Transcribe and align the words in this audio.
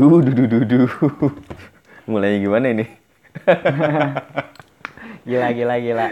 Duh, 0.00 0.24
duh, 0.24 0.32
duh, 0.32 0.48
duh, 0.48 0.64
duh. 0.64 0.88
Mulainya 2.10 2.38
gimana 2.40 2.66
ini? 2.72 2.88
Gila, 5.28 5.52
gila, 5.52 5.76
gila. 5.76 6.06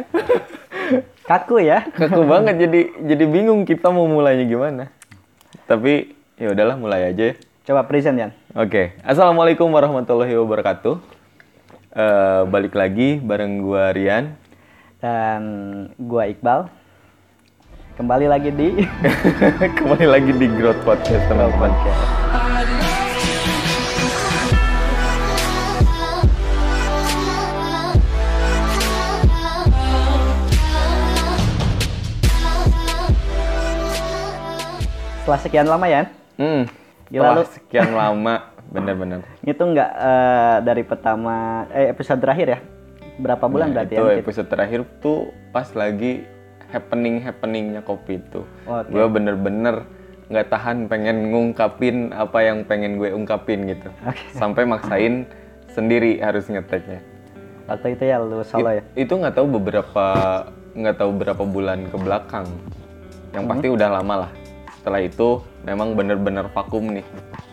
Kaku 1.24 1.64
ya. 1.64 1.88
Kaku 1.96 2.28
banget 2.28 2.68
jadi 2.68 2.80
jadi 3.00 3.24
bingung 3.24 3.64
kita 3.64 3.88
mau 3.88 4.04
mulainya 4.04 4.44
gimana. 4.44 4.92
Tapi 5.64 6.12
ya 6.36 6.52
udahlah 6.52 6.76
mulai 6.76 7.08
aja 7.08 7.32
ya. 7.32 7.34
Coba 7.64 7.88
present, 7.88 8.20
Yan. 8.20 8.36
Oke, 8.52 8.92
assalamualaikum 9.00 9.72
warahmatullahi 9.72 10.36
wabarakatuh. 10.36 11.00
Eh, 11.96 12.42
balik 12.52 12.76
lagi 12.76 13.16
bareng 13.16 13.64
gua 13.64 13.96
Rian. 13.96 14.36
Dan 15.00 15.40
gua 15.96 16.28
Iqbal. 16.28 16.68
Kembali 17.96 18.28
lagi 18.28 18.52
di 18.52 18.84
Kembali 19.80 20.04
lagi 20.04 20.32
di 20.36 20.46
Growth 20.52 20.84
Podcast 20.84 21.24
teman-teman. 21.32 21.72
Setelah 35.28 35.44
sekian 35.44 35.68
lama 35.68 35.84
ya. 35.84 36.02
Hmm, 36.40 36.64
Gila 37.06 37.20
setelah 37.20 37.36
lu. 37.36 37.44
sekian 37.52 37.90
lama, 38.00 38.34
bener-bener. 38.66 39.20
Itu 39.44 39.60
nggak 39.60 39.90
eh, 39.92 40.56
dari 40.64 40.82
pertama 40.82 41.34
eh 41.68 41.92
episode 41.92 42.16
terakhir 42.16 42.48
ya? 42.48 42.60
Berapa 43.20 43.44
bulan 43.44 43.68
Nah, 43.68 43.84
berarti 43.84 43.92
itu 43.92 44.04
ya? 44.08 44.16
episode 44.16 44.48
terakhir 44.48 44.80
tuh 45.04 45.18
pas 45.52 45.68
lagi 45.74 46.24
happening 46.72 47.20
happeningnya 47.20 47.84
kopi 47.84 48.16
itu. 48.16 48.40
Oke. 48.64 48.88
Gue 48.88 49.04
bener-bener 49.04 49.84
nggak 50.28 50.48
tahan 50.48 50.88
pengen 50.88 51.28
ngungkapin 51.28 52.16
apa 52.16 52.38
yang 52.40 52.64
pengen 52.64 52.96
gue 52.96 53.12
ungkapin 53.12 53.68
gitu. 53.68 53.92
Oke. 54.08 54.24
Sampai 54.40 54.64
maksain 54.64 55.28
sendiri 55.68 56.24
harus 56.24 56.48
ngeteknya. 56.48 57.04
Waktu 57.68 58.00
itu 58.00 58.04
ya 58.06 58.16
lu 58.16 58.40
solo 58.40 58.72
ya. 58.72 58.80
Itu 58.96 59.12
nggak 59.12 59.36
tahu 59.36 59.60
beberapa 59.60 60.06
nggak 60.72 60.96
tahu 60.96 61.10
berapa 61.12 61.42
bulan 61.44 61.84
ke 61.84 61.96
belakang. 62.00 62.48
Yang 63.36 63.44
Hmm. 63.44 63.52
pasti 63.52 63.68
udah 63.68 63.88
lama 63.92 64.14
lah. 64.24 64.32
Setelah 64.88 65.04
itu 65.04 65.44
memang 65.68 65.92
bener-bener 65.92 66.48
vakum 66.48 66.80
nih. 66.88 67.04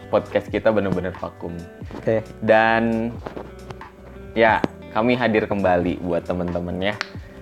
Podcast 0.07 0.47
kita 0.47 0.71
bener-bener 0.71 1.11
vakum. 1.19 1.51
Oke. 1.99 2.23
Dan 2.39 3.11
ya 4.31 4.63
kami 4.95 5.19
hadir 5.19 5.43
kembali 5.43 5.99
buat 5.99 6.23
teman-teman 6.23 6.79
ya. 6.79 6.95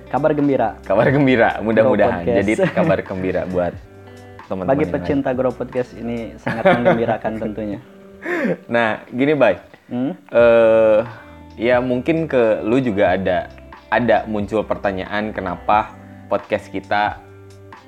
Kabar 0.10 0.34
gembira 0.34 0.82
Kabar 0.82 1.14
gembira, 1.14 1.62
mudah-mudahan. 1.62 2.26
Jadi 2.26 2.58
kabar 2.82 3.06
gembira 3.06 3.46
buat 3.46 3.78
teman-teman. 4.50 4.74
bagi 4.74 4.90
pecinta 4.90 5.30
Grow 5.30 5.54
Podcast 5.54 5.94
ini 5.94 6.42
sangat 6.42 6.74
menggembirakan 6.74 7.38
tentunya. 7.46 7.78
Nah, 8.66 9.06
gini, 9.14 9.38
Bay. 9.38 9.62
Hmm? 9.94 10.18
Eh 10.34 11.00
ya 11.70 11.78
mungkin 11.86 12.26
ke 12.26 12.66
lu 12.66 12.82
juga 12.82 13.14
ada 13.14 13.46
ada 13.94 14.26
muncul 14.26 14.66
pertanyaan 14.66 15.30
kenapa 15.30 15.94
podcast 16.34 16.74
kita 16.74 17.22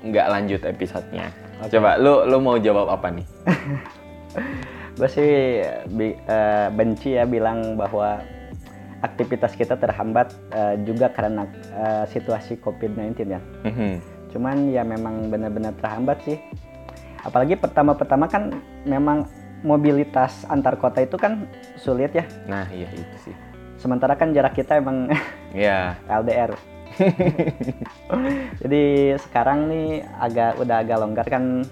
nggak 0.06 0.26
lanjut 0.30 0.62
episodenya. 0.62 1.45
Coba 1.56 1.96
lu 1.96 2.28
lu 2.28 2.36
mau 2.38 2.56
jawab 2.60 2.92
apa 2.92 3.08
nih? 3.08 3.26
Gue 4.98 5.08
sih 5.08 5.60
bi- 5.90 6.16
eh, 6.16 6.68
benci 6.72 7.16
ya 7.16 7.24
bilang 7.24 7.76
bahwa 7.76 8.20
aktivitas 9.00 9.52
kita 9.52 9.76
terhambat 9.76 10.32
eh, 10.52 10.80
juga 10.84 11.08
karena 11.08 11.44
eh, 11.72 12.04
situasi 12.08 12.60
COVID-19 12.60 13.12
ya. 13.28 13.40
Mhm. 13.64 13.92
Cuman 14.32 14.56
ya 14.68 14.84
memang 14.84 15.28
benar-benar 15.28 15.72
terhambat 15.76 16.20
sih. 16.24 16.36
Apalagi 17.24 17.56
pertama-pertama 17.56 18.28
kan 18.28 18.52
memang 18.84 19.24
mobilitas 19.64 20.44
antar 20.46 20.76
kota 20.76 21.02
itu 21.02 21.16
kan 21.16 21.48
sulit 21.74 22.12
ya. 22.12 22.24
Nah, 22.44 22.68
iya 22.68 22.86
itu 22.92 23.16
sih. 23.24 23.34
Sementara 23.76 24.16
kan 24.16 24.32
jarak 24.32 24.54
kita 24.54 24.76
emang 24.76 25.08
Ya, 25.56 25.96
LDR. 26.08 26.52
Jadi 28.62 28.82
sekarang 29.20 29.68
nih 29.68 29.88
agak 30.16 30.56
udah 30.58 30.76
agak 30.80 30.98
longgar 30.98 31.26
kan 31.26 31.64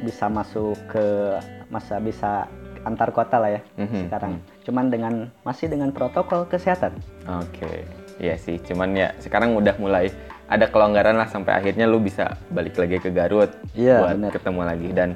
bisa 0.00 0.26
masuk 0.26 0.74
ke 0.86 1.38
masa 1.68 1.96
bisa 1.98 2.46
antar 2.84 3.08
kota 3.10 3.40
lah 3.40 3.50
ya 3.50 3.60
Mhm, 3.76 4.00
sekarang. 4.06 4.32
Cuman 4.62 4.84
dengan 4.86 5.14
masih 5.40 5.66
dengan 5.66 5.88
protokol 5.88 6.44
kesehatan. 6.44 6.92
Oke, 7.24 7.88
iya 8.18 8.36
sih. 8.36 8.60
Cuman 8.60 8.92
ya 8.92 9.16
sekarang 9.18 9.56
udah 9.56 9.72
mulai 9.78 10.12
ada 10.44 10.68
kelonggaran 10.68 11.16
lah 11.16 11.24
sampai 11.24 11.56
akhirnya 11.56 11.88
lu 11.88 11.96
bisa 11.98 12.36
balik 12.52 12.76
lagi 12.76 13.00
ke 13.00 13.08
Garut 13.08 13.48
Iya, 13.72 14.04
buat 14.04 14.12
bener. 14.14 14.30
ketemu 14.30 14.60
lagi. 14.62 14.88
Dan 14.92 15.08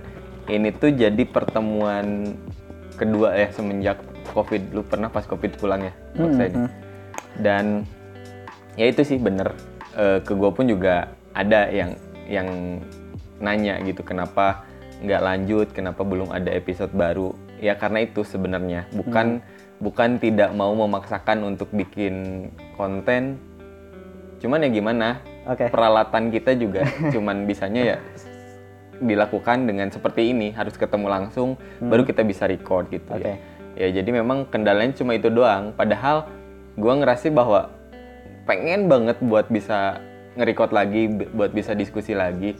ini 0.48 0.72
tuh 0.72 0.88
jadi 0.90 1.22
pertemuan 1.28 2.32
kedua 2.96 3.36
ya 3.36 3.52
semenjak 3.52 4.00
COVID. 4.32 4.72
Lu 4.72 4.80
pernah 4.80 5.12
pas 5.12 5.22
COVID 5.22 5.60
pulang 5.60 5.84
ya? 5.84 5.92
Hmm, 6.14 6.22
waktu 6.24 6.42
ini. 6.46 6.56
hmm. 6.56 6.70
Dan 7.38 7.64
ya 8.78 8.86
itu 8.86 9.02
sih 9.02 9.18
bener. 9.18 9.52
Eh, 9.98 10.22
ke 10.22 10.32
gue 10.32 10.50
pun 10.54 10.64
juga 10.70 11.10
ada 11.34 11.66
yang 11.68 11.98
yang 12.30 12.48
nanya 13.42 13.82
gitu 13.82 14.06
kenapa 14.06 14.62
nggak 15.02 15.22
lanjut, 15.22 15.66
kenapa 15.74 16.06
belum 16.06 16.30
ada 16.30 16.54
episode 16.54 16.94
baru. 16.94 17.34
Ya 17.58 17.74
karena 17.74 18.06
itu 18.06 18.22
sebenarnya 18.22 18.86
bukan 18.94 19.42
bukan 19.82 20.18
tidak 20.22 20.54
mau 20.54 20.70
memaksakan 20.74 21.42
untuk 21.42 21.70
bikin 21.74 22.48
konten. 22.78 23.38
Cuman 24.38 24.62
ya 24.62 24.70
gimana? 24.70 25.22
Oke. 25.46 25.66
Peralatan 25.70 26.30
kita 26.30 26.54
juga 26.54 26.86
cuman 27.14 27.46
bisanya 27.46 27.96
ya 27.96 27.98
dilakukan 28.98 29.70
dengan 29.70 29.94
seperti 29.94 30.34
ini, 30.34 30.50
harus 30.50 30.74
ketemu 30.74 31.06
langsung 31.06 31.54
baru 31.78 32.02
kita 32.02 32.26
bisa 32.26 32.50
record 32.50 32.90
gitu 32.90 33.06
Oke. 33.14 33.22
ya. 33.22 33.34
Ya 33.78 34.02
jadi 34.02 34.10
memang 34.10 34.50
kendalanya 34.50 34.94
cuma 34.98 35.14
itu 35.14 35.30
doang. 35.30 35.70
Padahal 35.74 36.26
gua 36.74 36.98
ngerasa 36.98 37.30
bahwa 37.30 37.77
pengen 38.48 38.88
banget 38.88 39.20
buat 39.20 39.52
bisa 39.52 40.00
nge-record 40.40 40.72
lagi, 40.72 41.12
buat 41.36 41.52
bisa 41.52 41.76
diskusi 41.76 42.16
lagi. 42.16 42.56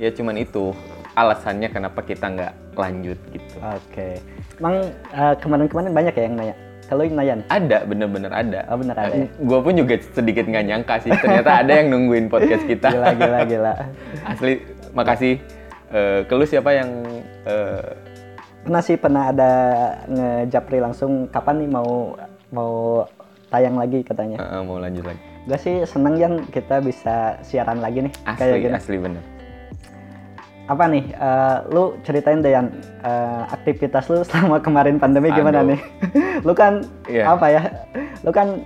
Ya 0.00 0.08
cuman 0.08 0.40
itu 0.40 0.72
alasannya 1.12 1.68
kenapa 1.68 2.00
kita 2.00 2.32
nggak 2.32 2.52
lanjut 2.72 3.18
gitu. 3.34 3.56
Oke. 3.60 4.24
Emang 4.56 4.88
eh, 5.12 5.34
kemarin-kemarin 5.36 5.92
banyak 5.92 6.14
ya 6.16 6.24
yang 6.24 6.36
nanya. 6.40 6.56
Kalau 6.88 7.04
yang 7.04 7.20
nanya, 7.20 7.34
Ada, 7.52 7.84
bener-bener 7.84 8.32
ada. 8.32 8.64
Oh, 8.72 8.80
bener 8.80 8.96
ada 8.96 9.12
ya? 9.12 9.28
Gue 9.44 9.60
pun 9.60 9.76
juga 9.76 10.00
sedikit 10.00 10.48
nggak 10.48 10.64
nyangka 10.72 10.94
sih. 11.04 11.12
Ternyata 11.12 11.60
ada 11.60 11.72
yang 11.76 11.92
nungguin 11.92 12.32
podcast 12.32 12.64
kita. 12.70 12.88
gila 12.88 13.12
gila 13.12 13.38
gila. 13.44 13.72
Asli, 14.24 14.64
makasih. 14.96 15.36
Eh, 15.92 16.20
ke 16.24 16.32
lu 16.32 16.48
siapa 16.48 16.72
yang 16.72 16.88
eh, 17.44 17.84
Pernah 18.64 18.82
sih 18.84 18.96
pernah 19.00 19.32
ada 19.32 19.52
ngejapri 20.08 20.80
langsung 20.80 21.28
kapan 21.32 21.64
nih 21.64 21.70
mau 21.72 22.16
mau 22.52 22.72
tayang 23.48 23.74
lagi 23.74 24.00
katanya. 24.00 24.36
eh, 24.36 24.62
mau 24.62 24.76
lanjut 24.76 25.02
lagi? 25.02 25.20
Gue 25.42 25.56
sih 25.56 25.76
seneng 25.82 26.14
Yan 26.14 26.34
kita 26.46 26.78
bisa 26.78 27.14
siaran 27.40 27.78
lagi 27.78 28.04
nih 28.04 28.12
kayak 28.28 28.38
Asli, 28.38 28.62
gini. 28.62 28.74
asli 28.74 28.96
bener. 28.98 29.22
Apa 30.68 30.84
nih? 30.84 31.04
eh, 31.08 31.56
lu 31.66 31.96
ceritain 32.02 32.38
deh 32.38 32.52
Yan 32.52 32.68
eh, 33.00 33.42
aktivitas 33.50 34.04
lu 34.06 34.20
selama 34.22 34.60
kemarin 34.60 34.96
pandemi 34.96 35.28
gimana 35.30 35.60
Aduh. 35.60 35.72
nih? 35.72 35.80
lu 36.46 36.52
kan 36.52 36.84
Iya. 37.06 37.24
apa 37.26 37.46
ya? 37.48 37.62
Lu 38.20 38.30
kan 38.30 38.60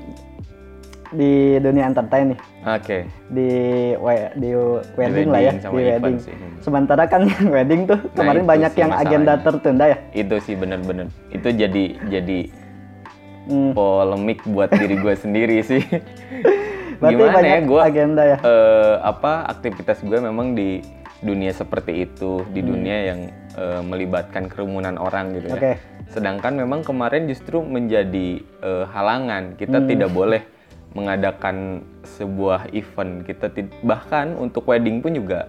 di 1.12 1.60
dunia 1.60 1.84
entertain 1.84 2.32
nih, 2.32 2.40
Oke. 2.64 3.04
di 3.28 3.48
we- 3.94 4.32
di 4.32 4.50
wedding 4.96 5.28
lah 5.28 5.40
ya, 5.42 5.52
di 5.52 5.68
wedding. 5.68 6.16
sih. 6.16 6.32
Sementara 6.58 7.04
kan 7.04 7.28
yang 7.30 7.52
wedding 7.52 7.84
tuh 7.84 8.00
kemarin 8.16 8.42
itu 8.42 8.48
banyak 8.48 8.72
yang 8.74 8.90
agenda 8.90 9.32
tertunda 9.36 9.84
ya. 9.86 9.98
Itu 10.10 10.40
sih 10.40 10.56
bener-bener. 10.56 11.12
Itu 11.28 11.52
jadi 11.52 12.00
jadi 12.08 12.38
Hmm. 13.42 13.74
polemik 13.74 14.46
buat 14.46 14.70
diri 14.70 14.98
gue 15.02 15.14
sendiri 15.18 15.58
sih. 15.66 15.82
Berarti 17.02 17.18
Gimana 17.18 17.34
banyak 17.34 17.50
ya 17.50 17.60
gue 17.66 17.80
agenda 17.82 18.22
ya. 18.22 18.38
apa 19.02 19.50
aktivitas 19.50 20.06
gue 20.06 20.18
memang 20.22 20.54
di 20.54 20.78
dunia 21.22 21.54
seperti 21.54 22.06
itu, 22.06 22.42
di 22.50 22.60
dunia 22.60 23.14
yang 23.14 23.20
eh, 23.54 23.82
melibatkan 23.82 24.50
kerumunan 24.50 24.98
orang 24.98 25.38
gitu 25.38 25.54
ya. 25.54 25.56
Oke. 25.56 25.72
Sedangkan 26.10 26.58
memang 26.58 26.82
kemarin 26.86 27.30
justru 27.30 27.62
menjadi 27.62 28.42
eh, 28.42 28.84
halangan. 28.90 29.58
Kita 29.58 29.82
tidak 29.86 30.10
boleh 30.10 30.42
mengadakan 30.92 31.86
sebuah 32.04 32.70
event. 32.74 33.26
Kita 33.26 33.48
bahkan 33.86 34.34
untuk 34.36 34.66
wedding 34.68 35.00
pun 35.00 35.14
juga 35.14 35.48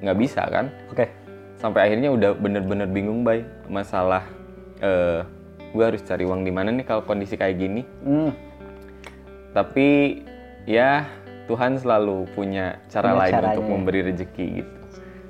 nggak 0.00 0.18
bisa 0.18 0.42
kan? 0.48 0.70
Oke. 0.88 1.10
Sampai 1.60 1.90
akhirnya 1.90 2.08
udah 2.08 2.32
bener-bener 2.34 2.88
bingung 2.88 3.20
bay 3.20 3.44
masalah 3.68 4.24
eh 4.80 5.20
gue 5.70 5.84
harus 5.84 6.02
cari 6.02 6.22
uang 6.22 6.42
di 6.42 6.50
mana 6.50 6.70
nih 6.70 6.82
kalau 6.82 7.02
kondisi 7.02 7.34
kayak 7.34 7.56
gini. 7.56 7.82
Hmm. 8.02 8.30
Tapi 9.50 10.20
ya 10.64 11.06
Tuhan 11.46 11.76
selalu 11.76 12.30
punya 12.30 12.78
cara 12.86 13.10
Punya 13.10 13.20
lain 13.20 13.32
caranya. 13.32 13.50
untuk 13.52 13.66
memberi 13.66 14.00
rezeki 14.04 14.46
gitu. 14.56 14.72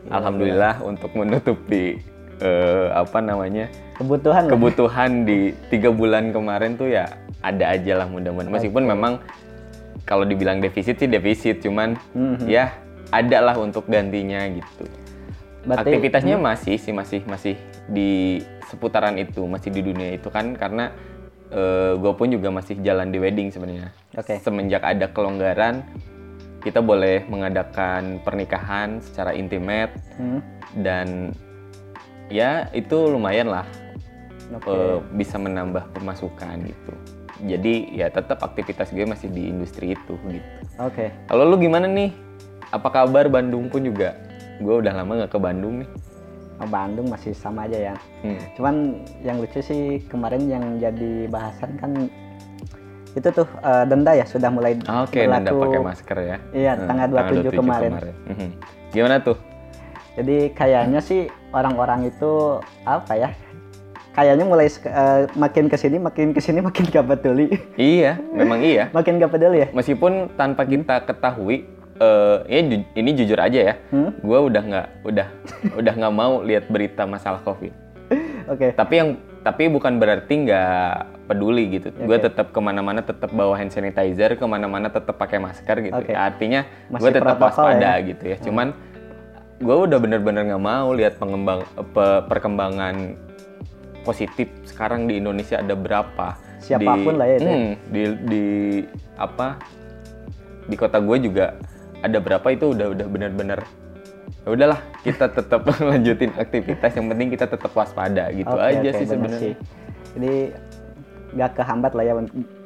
Alhamdulillah 0.08 0.74
untuk 0.82 1.10
menutupi 1.14 2.00
eh, 2.38 2.88
apa 2.90 3.20
namanya 3.20 3.68
Kebutuhan 3.94 4.42
lah. 4.44 4.50
kebutuhan 4.50 5.10
di 5.22 5.52
tiga 5.68 5.88
bulan 5.90 6.32
kemarin 6.32 6.72
tuh 6.74 6.88
ya 6.88 7.04
ada 7.40 7.64
aja 7.70 7.92
lah 7.94 8.06
mudah-mudahan. 8.06 8.48
Meskipun 8.50 8.84
memang 8.86 9.20
kalau 10.02 10.24
dibilang 10.24 10.58
defisit 10.58 10.96
sih 10.96 11.06
defisit, 11.06 11.60
cuman 11.60 11.96
Mhm. 12.10 12.48
ya 12.48 12.72
ada 13.10 13.38
lah 13.42 13.56
untuk 13.56 13.84
gantinya 13.86 14.40
gitu. 14.48 14.84
Berarti- 15.62 15.92
Aktivitasnya 15.92 16.36
masih 16.36 16.76
sih 16.76 16.92
masih 16.92 17.20
masih 17.24 17.54
di 17.86 18.40
seputaran 18.70 19.18
itu 19.18 19.42
masih 19.44 19.68
di 19.68 19.82
dunia 19.82 20.14
itu 20.14 20.30
kan 20.30 20.54
karena 20.54 20.94
gue 21.92 22.12
pun 22.14 22.30
juga 22.30 22.46
masih 22.48 22.78
jalan 22.78 23.10
di 23.10 23.18
wedding 23.18 23.50
sebenarnya 23.50 23.90
Oke. 24.14 24.38
semenjak 24.38 24.86
ada 24.86 25.10
kelonggaran 25.10 25.82
kita 26.62 26.78
boleh 26.78 27.26
mengadakan 27.26 28.22
pernikahan 28.22 29.02
secara 29.02 29.34
intimate 29.34 29.90
Hmm. 30.14 30.38
dan 30.78 31.34
ya 32.30 32.70
itu 32.70 32.94
lumayan 33.10 33.50
lah 33.50 33.66
Oke. 34.52 34.70
eh, 34.70 34.98
bisa 35.16 35.42
menambah 35.42 35.90
pemasukan 35.90 36.54
gitu 36.62 36.92
jadi 37.40 37.74
ya 37.90 38.06
tetap 38.06 38.44
aktivitas 38.44 38.94
gue 38.94 39.02
masih 39.02 39.26
di 39.26 39.50
industri 39.50 39.96
itu 39.96 40.14
gitu 40.22 40.48
Oke. 40.78 41.10
kalau 41.26 41.42
lu 41.44 41.58
gimana 41.58 41.90
nih 41.90 42.14
apa 42.70 42.86
kabar 42.86 43.26
Bandung 43.26 43.66
pun 43.66 43.82
juga 43.82 44.14
gue 44.62 44.74
udah 44.76 44.92
lama 44.92 45.24
nggak 45.24 45.32
ke 45.32 45.40
Bandung 45.40 45.82
nih 45.82 45.90
Oh, 46.60 46.68
Bandung 46.68 47.08
masih 47.08 47.32
sama 47.32 47.64
aja 47.64 47.92
ya. 47.92 47.94
Hmm. 48.20 48.36
Cuman 48.52 48.74
yang 49.24 49.40
lucu 49.40 49.64
sih 49.64 50.04
kemarin 50.12 50.44
yang 50.44 50.76
jadi 50.76 51.24
bahasan 51.32 51.80
kan 51.80 51.90
itu 53.10 53.28
tuh 53.32 53.48
eh, 53.64 53.84
denda 53.88 54.12
ya 54.14 54.22
sudah 54.28 54.52
mulai 54.52 54.76
Oke, 55.02 55.24
Nanda 55.26 55.50
berlaku. 55.50 55.64
pakai 55.66 55.80
masker 55.82 56.16
ya. 56.20 56.36
Iya, 56.52 56.72
Hmm, 56.76 56.86
tanggal 56.86 57.08
27 57.10 57.50
kemarin. 57.56 57.92
Mhm. 58.28 58.48
Gimana 58.92 59.16
tuh? 59.18 59.36
Jadi 60.20 60.52
kayaknya 60.52 61.00
sih 61.00 61.32
orang-orang 61.50 62.12
itu 62.12 62.60
apa 62.84 63.12
ya? 63.16 63.30
Kayaknya 64.12 64.44
mulai 64.44 64.68
eh, 64.68 65.20
makin 65.32 65.64
ke 65.66 65.76
sini 65.80 65.96
makin 65.96 66.36
ke 66.36 66.40
sini 66.44 66.60
makin 66.60 66.84
gak 66.92 67.08
peduli. 67.08 67.56
Iya, 67.80 68.20
memang 68.36 68.60
iya. 68.60 68.90
makin 68.96 69.16
gak 69.16 69.32
peduli 69.32 69.64
ya. 69.64 69.68
Meskipun 69.72 70.36
tanpa 70.36 70.68
kita 70.68 71.08
ketahui, 71.08 71.64
eh 72.00 72.36
ini, 72.50 72.64
ju- 72.72 72.88
ini 72.94 73.10
jujur 73.14 73.36
aja 73.36 73.60
ya, 73.62 73.74
Hmm? 73.88 74.16
gue 74.16 74.38
udah 74.40 74.62
nggak 74.62 74.86
udah 75.04 75.28
udah 75.80 75.92
nggak 75.94 76.14
mau 76.14 76.40
lihat 76.40 76.64
berita 76.66 77.04
masalah 77.04 77.40
covid. 77.40 77.76
Oke. 78.48 78.72
Tapi 78.72 78.94
yang 78.96 79.08
tapi 79.40 79.68
bukan 79.68 79.96
berarti 79.96 80.34
nggak 80.42 80.90
peduli 81.24 81.70
gitu. 81.70 81.92
Gue 81.94 82.16
Oke. 82.16 82.26
tetap 82.26 82.50
ke 82.50 82.58
mana-mana 82.58 83.00
tetap 83.00 83.30
bawa 83.30 83.54
hand 83.54 83.70
sanitizer, 83.70 84.34
ke 84.34 84.44
mana-mana 84.44 84.88
tetap 84.88 85.14
pakai 85.14 85.38
masker 85.38 85.76
gitu. 85.82 85.94
Oke. 85.94 86.10
Artinya 86.10 86.64
gue 86.90 87.10
tetap 87.10 87.36
waspada 87.38 88.00
ya? 88.00 88.02
gitu 88.02 88.24
ya. 88.26 88.36
Cuman 88.40 88.72
gue 89.60 89.76
udah 89.78 89.98
bener-bener 90.00 90.48
nggak 90.48 90.64
mau 90.64 90.90
lihat 90.90 91.20
pengembang 91.20 91.62
pe- 91.92 92.24
perkembangan 92.26 93.12
positif 94.00 94.48
sekarang 94.64 95.04
di 95.04 95.20
Indonesia 95.20 95.60
ada 95.60 95.76
berapa. 95.76 96.40
Siapa 96.58 96.92
pun 96.98 97.14
lah 97.14 97.28
ya 97.28 97.36
itu 97.36 97.44
ya. 97.44 97.54
Hmm, 97.54 97.72
di 97.86 98.02
di 98.24 98.44
apa 99.14 99.60
di 100.64 100.74
kota 100.74 100.98
gue 100.98 101.16
juga 101.22 101.56
ada 102.00 102.18
berapa 102.18 102.46
itu 102.48 102.72
udah 102.72 102.86
udah 102.90 103.06
bener-bener 103.06 103.60
ya 104.40 104.48
udahlah 104.48 104.80
kita 105.02 105.28
tetap 105.28 105.60
lanjutin 105.90 106.32
aktivitas 106.34 106.90
yang 106.96 107.06
penting 107.08 107.28
kita 107.28 107.44
tetap 107.44 107.70
waspada 107.70 108.32
gitu 108.32 108.48
Oke, 108.48 108.64
aja 108.64 108.88
oke, 108.88 108.96
sih 108.96 109.06
sebenarnya. 109.06 109.52
Jadi 110.16 110.34
gak 111.30 111.50
kehambat 111.54 111.92
lah 111.92 112.04
ya. 112.04 112.12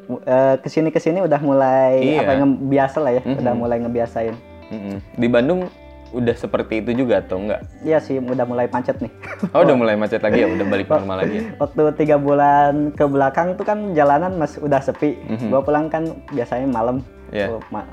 Eh, 0.04 0.54
ke 0.60 0.68
sini 0.68 0.88
ke 0.88 1.00
sini 1.00 1.18
udah 1.18 1.40
mulai 1.40 1.96
Iya. 1.98 2.20
apa 2.22 2.32
ngebiasa 2.36 2.98
lah 3.00 3.12
ya. 3.12 3.22
Mhm. 3.24 3.36
Udah 3.40 3.52
mulai 3.54 3.76
ngebiasain. 3.80 4.34
Mm-mm. 4.70 4.96
Di 5.16 5.26
Bandung 5.26 5.66
udah 6.14 6.36
seperti 6.36 6.78
itu 6.78 6.94
juga 6.94 7.18
atau 7.18 7.42
enggak? 7.42 7.66
Iya 7.82 7.98
sih, 7.98 8.22
udah 8.22 8.46
mulai 8.46 8.70
macet 8.70 9.00
nih. 9.02 9.10
Oh 9.50 9.66
udah 9.66 9.74
mulai 9.74 9.98
macet 9.98 10.22
lagi 10.22 10.40
ya, 10.40 10.48
udah 10.48 10.66
balik 10.68 10.86
normal 10.86 11.26
lagi 11.26 11.34
ya. 11.36 11.44
Waktu 11.64 11.82
tiga 11.98 12.16
bulan 12.16 12.94
ke 12.94 13.04
belakang 13.04 13.58
tuh 13.58 13.66
kan 13.66 13.90
jalanan 13.92 14.38
masih 14.38 14.62
udah 14.62 14.78
sepi. 14.78 15.18
Mhm. 15.26 15.50
Gua 15.50 15.60
pulang 15.60 15.90
kan 15.90 16.06
biasanya 16.30 16.68
malam. 16.68 17.02
Tuh, 17.34 17.58
ma- 17.68 17.88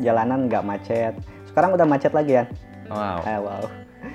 jalanan 0.00 0.48
nggak 0.48 0.62
macet. 0.62 1.14
Sekarang 1.46 1.72
udah 1.72 1.86
macet 1.86 2.10
lagi 2.10 2.32
ya. 2.34 2.44
Wow. 2.88 3.18
Eh, 3.22 3.38
wow. 3.38 3.62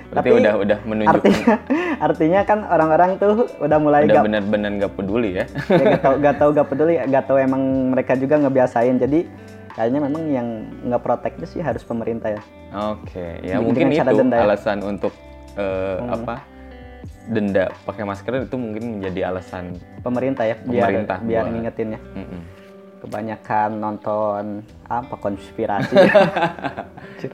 Berarti 0.06 0.30
udah 0.32 0.54
udah 0.56 0.78
menunjukkan 0.82 1.14
artinya 1.16 1.54
artinya 2.06 2.40
kan 2.42 2.58
orang-orang 2.64 3.10
tuh 3.16 3.32
udah 3.58 3.78
mulai 3.78 4.02
udah 4.04 4.22
benar-benar 4.22 4.70
nggak 4.76 4.92
peduli 4.94 5.30
ya. 5.38 5.44
ya, 5.70 5.84
gak 5.88 6.02
tau 6.02 6.14
gak 6.18 6.34
tau 6.36 6.50
gak 6.52 6.66
peduli 6.66 6.94
gak 7.00 7.24
tau 7.26 7.38
emang 7.38 7.62
mereka 7.90 8.14
juga 8.14 8.34
ngebiasain 8.36 8.98
jadi 8.98 9.26
kayaknya 9.72 10.00
memang 10.02 10.22
yang 10.26 10.48
nggak 10.82 11.02
protek 11.02 11.38
itu 11.38 11.46
sih 11.48 11.60
harus 11.60 11.82
pemerintah 11.82 12.32
ya 12.32 12.42
Oke, 12.90 13.38
ya 13.40 13.56
Dengan 13.56 13.62
mungkin 13.62 13.86
itu 13.88 14.14
denda 14.16 14.36
ya. 14.36 14.42
alasan 14.42 14.78
untuk 14.80 15.12
eh, 15.54 15.98
apa 16.02 16.34
denda 17.26 17.64
pakai 17.82 18.02
masker 18.02 18.32
itu 18.42 18.56
mungkin 18.56 18.98
menjadi 18.98 19.20
alasan 19.28 19.74
pemerintah 20.00 20.46
ya 20.46 20.56
biar 20.62 20.82
Pemerintah 20.86 21.18
biar 21.20 21.42
buat- 21.42 21.52
ngingetin 21.52 21.88
ya 21.92 22.00
Mm-mm. 22.16 22.40
Kebanyakan 22.96 23.76
nonton 23.76 24.44
apa 24.86 25.14
konspirasi 25.14 25.92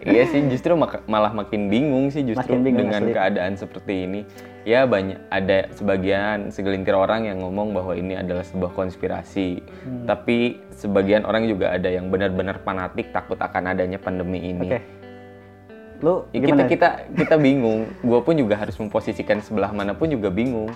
iya 0.04 0.26
sih 0.26 0.42
justru 0.52 0.74
mak- 0.74 1.04
malah 1.06 1.30
makin 1.30 1.68
bingung 1.68 2.08
sih 2.08 2.22
justru 2.22 2.54
Makin 2.54 2.60
bingung, 2.62 2.88
dengan 2.88 3.02
asli. 3.04 3.12
keadaan 3.12 3.52
seperti 3.54 3.94
ini. 4.04 4.20
Ya 4.62 4.86
banyak 4.86 5.18
ada 5.26 5.66
sebagian 5.74 6.54
segelintir 6.54 6.94
orang 6.94 7.26
yang 7.26 7.42
ngomong 7.42 7.74
bahwa 7.74 7.98
ini 7.98 8.14
adalah 8.14 8.46
sebuah 8.46 8.70
konspirasi. 8.70 9.58
Hmm. 9.58 10.06
Tapi 10.06 10.62
sebagian 10.70 11.26
orang 11.26 11.50
juga 11.50 11.74
ada 11.74 11.90
yang 11.90 12.06
benar-benar 12.08 12.62
fanatik 12.62 13.10
takut 13.10 13.34
akan 13.36 13.74
adanya 13.74 13.98
pandemi 13.98 14.38
ini. 14.40 14.70
oke 14.70 14.80
lu 15.98 16.26
Ya, 16.30 16.38
kita 16.42 16.62
kita 16.66 16.88
kita 17.14 17.34
bingung. 17.38 17.90
Gue 18.02 18.18
pun 18.18 18.34
juga 18.34 18.54
harus 18.54 18.74
memposisikan 18.74 19.38
sebelah 19.38 19.70
mana 19.70 19.94
pun 19.94 20.06
juga 20.06 20.30
bingung. 20.30 20.70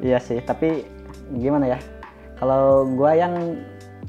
iya 0.00 0.16
sih 0.16 0.40
tapi 0.40 0.88
gimana 1.30 1.68
ya 1.68 1.78
kalau 2.34 2.88
gua 2.88 3.12
yang 3.12 3.36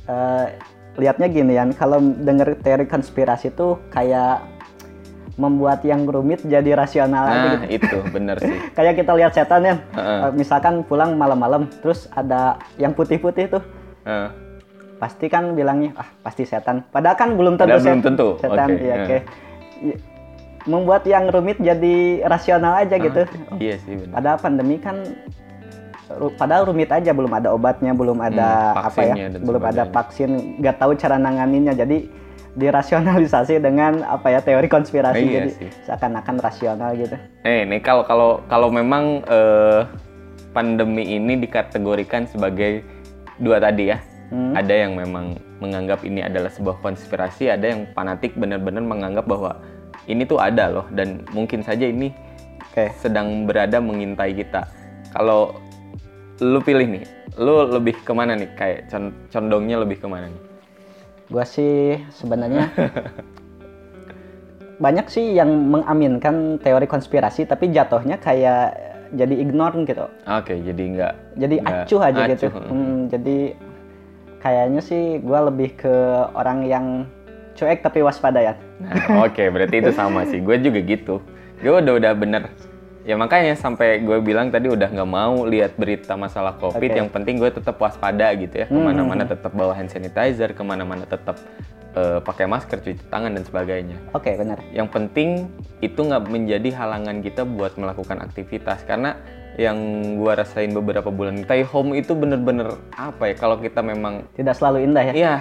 eh, 0.05 0.45
lihatnya 0.93 1.27
gini 1.27 1.53
ya 1.53 1.65
kalau 1.71 1.97
denger 1.99 2.57
teori 2.57 2.85
konspirasi 2.85 3.51
tuh 3.51 3.79
kayak 3.89 4.43
membuat 5.33 5.81
yang 5.81 6.03
rumit 6.03 6.43
jadi 6.43 6.75
rasional 6.75 7.23
aja 7.23 7.47
Nah 7.55 7.63
gitu. 7.65 7.77
itu 7.79 7.97
bener 8.11 8.35
sih. 8.37 8.51
kayak 8.77 8.93
kita 8.95 9.11
lihat 9.15 9.31
setan 9.31 9.63
ya. 9.63 9.75
Eh, 9.91 10.29
misalkan 10.33 10.83
pulang 10.83 11.15
malam-malam 11.15 11.71
terus 11.79 12.11
ada 12.11 12.59
yang 12.75 12.91
putih-putih 12.91 13.47
tuh 13.49 13.63
Heeh. 14.03 14.29
pasti 14.97 15.25
kan 15.25 15.55
bilangnya 15.55 15.95
ah 15.95 16.05
pasti 16.21 16.43
setan 16.43 16.85
padahal 16.85 17.15
kan 17.15 17.29
belum 17.33 17.55
tentu 17.55 17.73
Padahal 17.73 17.85
belum 17.87 18.01
tentu, 18.03 18.27
setan 18.37 18.67
oke, 18.67 18.77
iya 18.77 18.91
ya. 18.91 18.95
oke 18.99 19.17
I- 19.81 19.99
membuat 20.61 21.03
yang 21.05 21.25
rumit 21.25 21.57
jadi 21.57 21.95
rasional 22.23 22.77
aja 22.77 22.95
gitu 22.95 23.25
Ah, 23.25 23.57
iya 23.57 23.81
sih 23.81 23.97
benar. 23.97 24.13
padahal 24.13 24.37
pandemi 24.37 24.77
kan 24.77 25.01
padahal 26.33 26.67
rumit 26.67 26.89
aja 26.89 27.11
belum 27.11 27.31
ada 27.31 27.51
obatnya 27.51 27.91
belum 27.91 28.19
ada 28.19 28.73
Hmm, 28.73 28.87
apa 28.87 28.99
ya 29.03 29.15
belum 29.33 29.63
ada 29.63 29.83
vaksin 29.87 30.29
nggak 30.59 30.75
tahu 30.77 30.91
cara 30.95 31.15
nanganinnya 31.15 31.73
jadi 31.73 32.07
dirasionalisasi 32.51 33.63
dengan 33.63 34.03
apa 34.03 34.27
ya 34.27 34.39
teori 34.43 34.67
konspirasi 34.67 35.23
Iya 35.23 35.33
jadi 35.39 35.51
sih. 35.55 35.69
seakan-akan 35.87 36.35
rasional 36.37 36.91
gitu 36.95 37.15
Eh, 37.41 37.63
nih 37.63 37.79
kalau 37.79 38.03
kalau 38.03 38.43
kalau 38.45 38.67
memang 38.67 39.23
eh, 39.25 39.87
pandemi 40.51 41.07
ini 41.07 41.39
dikategorikan 41.39 42.27
sebagai 42.27 42.83
dua 43.39 43.57
tadi 43.57 43.89
ya. 43.89 43.97
Hmm. 44.31 44.55
Ada 44.55 44.87
yang 44.87 44.95
memang 44.95 45.35
menganggap 45.59 46.03
ini 46.03 46.23
adalah 46.23 46.47
sebuah 46.47 46.79
konspirasi, 46.79 47.51
ada 47.51 47.67
yang 47.67 47.83
fanatik 47.91 48.31
benar-benar 48.35 48.79
menganggap 48.79 49.27
bahwa 49.27 49.59
ini 50.07 50.23
tuh 50.23 50.39
ada 50.39 50.71
loh 50.71 50.85
dan 50.91 51.23
mungkin 51.31 51.59
saja 51.61 51.83
ini 51.83 52.15
oke 52.71 52.95
sedang 52.95 53.43
berada 53.43 53.79
mengintai 53.79 54.31
kita. 54.31 54.67
Kalau 55.11 55.55
lu 56.41 56.59
pilih 56.59 56.89
nih, 56.89 57.03
lu 57.37 57.69
lebih 57.69 58.01
ke 58.01 58.11
mana 58.11 58.33
nih? 58.33 58.49
Kayak 58.57 58.89
con- 58.89 59.13
condongnya 59.29 59.77
lebih 59.79 60.01
ke 60.01 60.09
mana 60.09 60.27
nih? 60.27 60.41
gua 61.31 61.47
sih 61.47 61.95
sebenarnya 62.11 62.67
banyak 64.83 65.07
sih 65.07 65.31
yang 65.31 65.47
mengaminkan 65.47 66.59
teori 66.59 66.91
konspirasi 66.91 67.47
tapi 67.47 67.71
jatuhnya 67.71 68.19
kayak 68.19 68.75
jadi 69.15 69.35
ignore 69.39 69.79
gitu 69.87 70.11
Oke, 70.27 70.59
jadi 70.59 70.83
nggak 70.91 71.13
jadi 71.39 71.55
Nggak 71.61 71.79
acuh 71.87 72.01
aja 72.03 72.21
gitu 72.35 72.47
acuh, 72.51 72.51
Hmm, 72.67 72.97
jadi 73.07 73.37
kayaknya 74.43 74.81
sih 74.83 75.23
gua 75.23 75.47
lebih 75.47 75.77
ke 75.79 75.95
orang 76.35 76.67
yang 76.67 76.85
cuek 77.55 77.79
tapi 77.79 78.03
waspada 78.03 78.43
ya 78.43 78.53
Nah, 78.81 79.23
oke, 79.23 79.43
berarti 79.53 79.75
itu 79.77 79.91
sama 79.93 80.25
sih. 80.25 80.41
Gue 80.41 80.57
juga 80.57 80.81
gitu. 80.81 81.21
Gue 81.61 81.79
udah 81.79 82.01
udah 82.01 82.11
bener. 82.17 82.49
Ya 83.01 83.17
makanya 83.17 83.57
sampai 83.57 84.01
gue 84.05 84.17
bilang 84.21 84.53
tadi 84.53 84.69
udah 84.69 84.89
nggak 84.93 85.09
mau 85.09 85.45
lihat 85.49 85.73
berita 85.73 86.13
masalah 86.13 86.53
COVID. 86.61 86.77
Oke. 86.77 86.97
Yang 87.01 87.09
penting 87.09 87.35
gue 87.41 87.49
tetap 87.49 87.81
waspada 87.81 88.29
gitu 88.37 88.61
ya. 88.61 88.65
Ke 88.69 88.77
mana-mana 88.77 89.25
tetap 89.25 89.51
bawa 89.57 89.73
hand 89.73 89.89
sanitizer, 89.89 90.53
ke 90.53 90.61
mana-mana 90.61 91.09
tetap 91.09 91.41
eh, 91.97 92.19
pakai 92.21 92.45
masker, 92.45 92.77
cuci 92.79 93.03
tangan 93.11 93.35
dan 93.35 93.43
sebagainya. 93.43 93.97
oke 94.15 94.31
benar 94.39 94.63
Yang 94.71 94.87
penting 94.95 95.29
itu 95.83 95.99
nggak 95.99 96.23
menjadi 96.29 96.69
halangan 96.77 97.19
kita 97.19 97.43
buat 97.43 97.75
melakukan 97.75 98.21
aktivitas 98.23 98.85
karena 98.87 99.17
yang 99.59 99.75
gue 100.15 100.31
rasain 100.31 100.71
beberapa 100.71 101.11
bulan 101.11 101.43
stay 101.43 101.67
home 101.67 101.91
itu 101.91 102.15
bener-bener 102.15 102.79
apa 102.95 103.27
ya 103.27 103.35
kalau 103.35 103.59
kita 103.59 103.83
memang 103.83 104.23
tidak 104.31 104.55
selalu 104.55 104.87
indah 104.87 105.03
ya 105.11 105.13
Iya, 105.13 105.35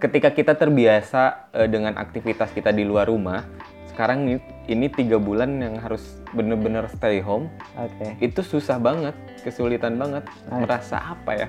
ketika 0.00 0.32
kita 0.32 0.56
terbiasa 0.56 1.52
eh, 1.52 1.68
dengan 1.68 2.00
aktivitas 2.00 2.48
kita 2.56 2.72
di 2.72 2.82
luar 2.88 3.12
rumah, 3.12 3.44
sekarang 3.92 4.24
ini, 4.24 4.36
ini 4.66 4.86
tiga 4.88 5.16
bulan 5.16 5.56
yang 5.56 5.76
harus 5.76 6.00
bener-bener 6.30 6.88
stay 6.90 7.20
home, 7.20 7.46
oke 7.74 8.16
itu 8.18 8.40
susah 8.40 8.76
banget, 8.76 9.12
kesulitan 9.40 9.94
banget. 9.94 10.24
Ah. 10.46 10.58
Merasa 10.58 10.96
apa 10.98 11.32
ya? 11.36 11.48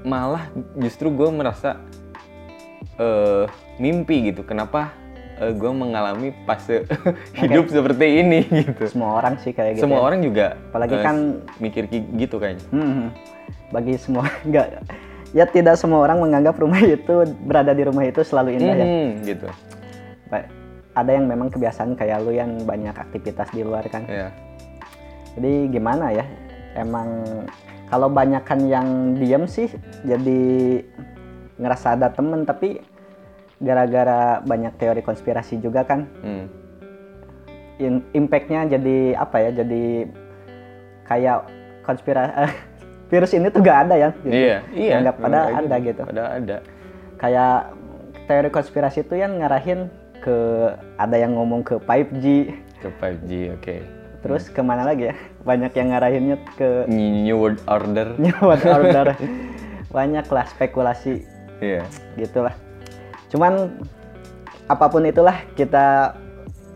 Malah 0.00 0.48
justru 0.76 1.08
gue 1.08 1.28
merasa 1.28 1.80
eh, 2.96 3.44
mimpi 3.76 4.30
gitu. 4.30 4.42
Kenapa 4.42 4.92
gue 5.40 5.72
mengalami 5.72 6.36
fase 6.44 6.84
hidup 7.40 7.64
seperti 7.66 8.20
ini 8.20 8.44
gitu. 8.60 8.84
semua 8.86 9.16
orang 9.16 9.40
sih 9.40 9.50
kayak 9.50 9.80
gitu 9.80 9.88
Semua 9.88 10.00
ya. 10.00 10.04
orang 10.04 10.20
juga 10.20 10.46
Apalagi 10.68 10.94
eh, 10.94 11.00
kan- 11.00 11.40
mikir 11.56 11.88
ki- 11.88 12.12
gitu 12.18 12.36
kayaknya. 12.36 12.64
Hmm, 12.68 13.08
bagi 13.72 13.96
semua 13.96 14.28
enggak 14.44 14.84
ya 15.30 15.46
tidak 15.46 15.78
semua 15.78 16.02
orang 16.02 16.20
menganggap 16.20 16.58
rumah 16.58 16.76
itu 16.78 17.14
berada 17.40 17.70
di 17.70 17.86
rumah 17.86 18.04
itu 18.04 18.20
selalu 18.20 18.58
indah 18.58 18.74
ya 18.74 18.84
Hmm, 18.84 19.08
gitu. 19.24 19.48
Ada 20.90 21.10
yang 21.12 21.26
memang 21.26 21.48
kebiasaan 21.48 21.94
kayak 21.94 22.18
lu 22.20 22.32
yang 22.32 22.62
banyak 22.62 22.92
aktivitas 22.92 23.48
di 23.50 23.62
luar 23.62 23.86
kan 23.86 24.02
Ya. 24.04 24.34
jadi 25.32 25.70
gimana 25.70 26.10
ya 26.10 26.26
emang 26.74 27.22
kalau 27.86 28.06
banyakan 28.06 28.60
yang 28.66 28.86
diem 29.14 29.46
sih 29.46 29.70
jadi 30.02 30.42
ngerasa 31.56 31.94
ada 31.94 32.08
temen 32.08 32.42
tapi 32.42 32.82
gara-gara 33.58 34.40
banyak 34.40 34.72
teori 34.76 34.98
konspirasi 35.00 35.58
juga 35.58 35.84
kan 35.84 36.08
Hmm. 36.18 36.46
in- 37.78 38.06
impactnya 38.12 38.66
jadi 38.68 39.14
apa 39.14 39.36
ya 39.40 39.50
jadi 39.56 40.10
kayak 41.04 41.38
konspirasi 41.82 42.32
virus 43.10 43.32
ini 43.32 43.46
tuh 43.48 43.60
gak 43.60 43.78
ada 43.84 43.94
ya 43.96 44.10
gitu. 44.16 44.30
Iya, 44.30 44.56
iya. 44.70 44.92
Memang 44.98 45.18
pada 45.18 45.38
ada 45.50 45.76
gitu. 45.78 46.02
Pada 46.02 46.24
ada. 46.32 46.56
kayak 47.14 47.56
teori 48.24 48.48
konspirasi 48.48 49.02
itu 49.02 49.14
yang 49.14 49.36
ngarahin 49.36 49.90
ke 50.20 50.36
ada 50.94 51.16
yang 51.16 51.32
ngomong 51.32 51.60
ke 51.60 51.80
5G 51.80 52.24
Ke 52.76 52.88
5G, 52.94 53.30
oke. 53.52 53.76
terus 54.20 54.46
ke 54.46 54.60
mana 54.60 54.84
lagi 54.84 55.08
ya 55.08 55.16
banyak 55.40 55.72
yang 55.72 55.88
ngarahinnya 55.90 56.36
ke 56.54 56.84
New 56.86 57.36
World 57.36 57.60
Order. 57.66 58.12
New 58.22 58.36
World 58.38 58.62
Order 58.62 59.16
banyak 59.88 60.26
lah 60.26 60.44
spekulasi 60.46 61.24
Iya. 61.58 61.84
gitulah 62.14 62.52
cuman 63.28 63.72
apa 64.64 64.86
pun 64.86 65.02
itulah 65.02 65.44
kita 65.52 66.14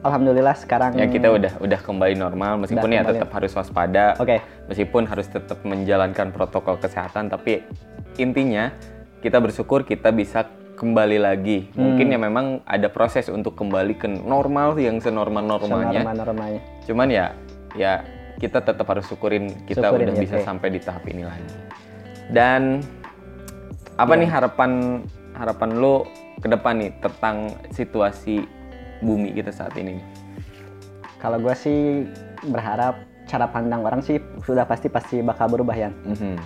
alhamdulillah 0.01 0.53
sekarang 0.55 0.93
Ya 0.95 1.07
kita 1.07 1.29
udah 1.29 1.53
udah 1.59 1.81
kembali 1.81 2.15
normal 2.15 2.59
meskipun 2.59 2.85
Udah 2.85 2.93
ya 2.93 3.01
kembali. 3.01 3.17
tetap 3.17 3.31
harus 3.33 3.53
waspada. 3.53 4.07
oke 4.19 4.37
Meskipun 4.65 5.03
harus 5.05 5.27
tetap 5.27 5.61
menjalankan 5.63 6.29
protokol 6.29 6.77
kesehatan 6.77 7.29
tapi 7.29 7.65
intinya 8.17 8.73
kita 9.21 9.37
bersyukur 9.37 9.83
kita 9.83 10.09
bisa 10.11 10.45
kembali 10.75 11.19
lagi. 11.19 11.71
Mungkin 11.73 12.07
Hmm. 12.07 12.15
ya 12.15 12.19
memang 12.21 12.47
ada 12.65 12.89
proses 12.89 13.27
untuk 13.27 13.55
kembali 13.55 13.95
ke 13.95 14.07
normal 14.07 14.75
yang 14.77 14.99
senormal-normalnya. 14.99 16.03
normalnya 16.05 16.61
Cuman 16.85 17.09
ya 17.09 17.27
ya 17.75 18.03
kita 18.37 18.59
tetap 18.61 18.83
harus 18.85 19.07
syukurin 19.07 19.51
kita 19.65 19.87
Syukurin, 19.87 20.07
udah 20.11 20.15
ya, 20.15 20.21
bisa 20.21 20.37
oke. 20.37 20.45
sampai 20.45 20.69
di 20.69 20.81
tahap 20.81 21.05
ini 21.07 21.23
lagi. 21.23 21.55
Dan 22.29 22.83
apa 23.95 24.13
Iya. 24.13 24.21
nih 24.21 24.29
harapan 24.29 24.71
harapan 25.33 25.71
lo 25.75 26.07
ke 26.37 26.47
depan 26.47 26.75
nih 26.77 26.91
tentang 26.99 27.37
situasi 27.71 28.43
bumi 29.01 29.31
kita 29.33 29.51
saat 29.51 29.75
ini? 29.75 29.99
kalau 31.17 31.41
gue 31.41 31.57
sih 31.57 32.05
berharap 32.45 33.01
cara 33.25 33.49
pandang 33.49 33.81
orang 33.81 34.05
sih 34.05 34.21
sudah 34.45 34.69
pasti 34.69 34.93
pasti 34.93 35.25
bakal 35.25 35.49
berubah 35.49 35.73
ya 35.73 35.89
Mhm. 36.05 36.37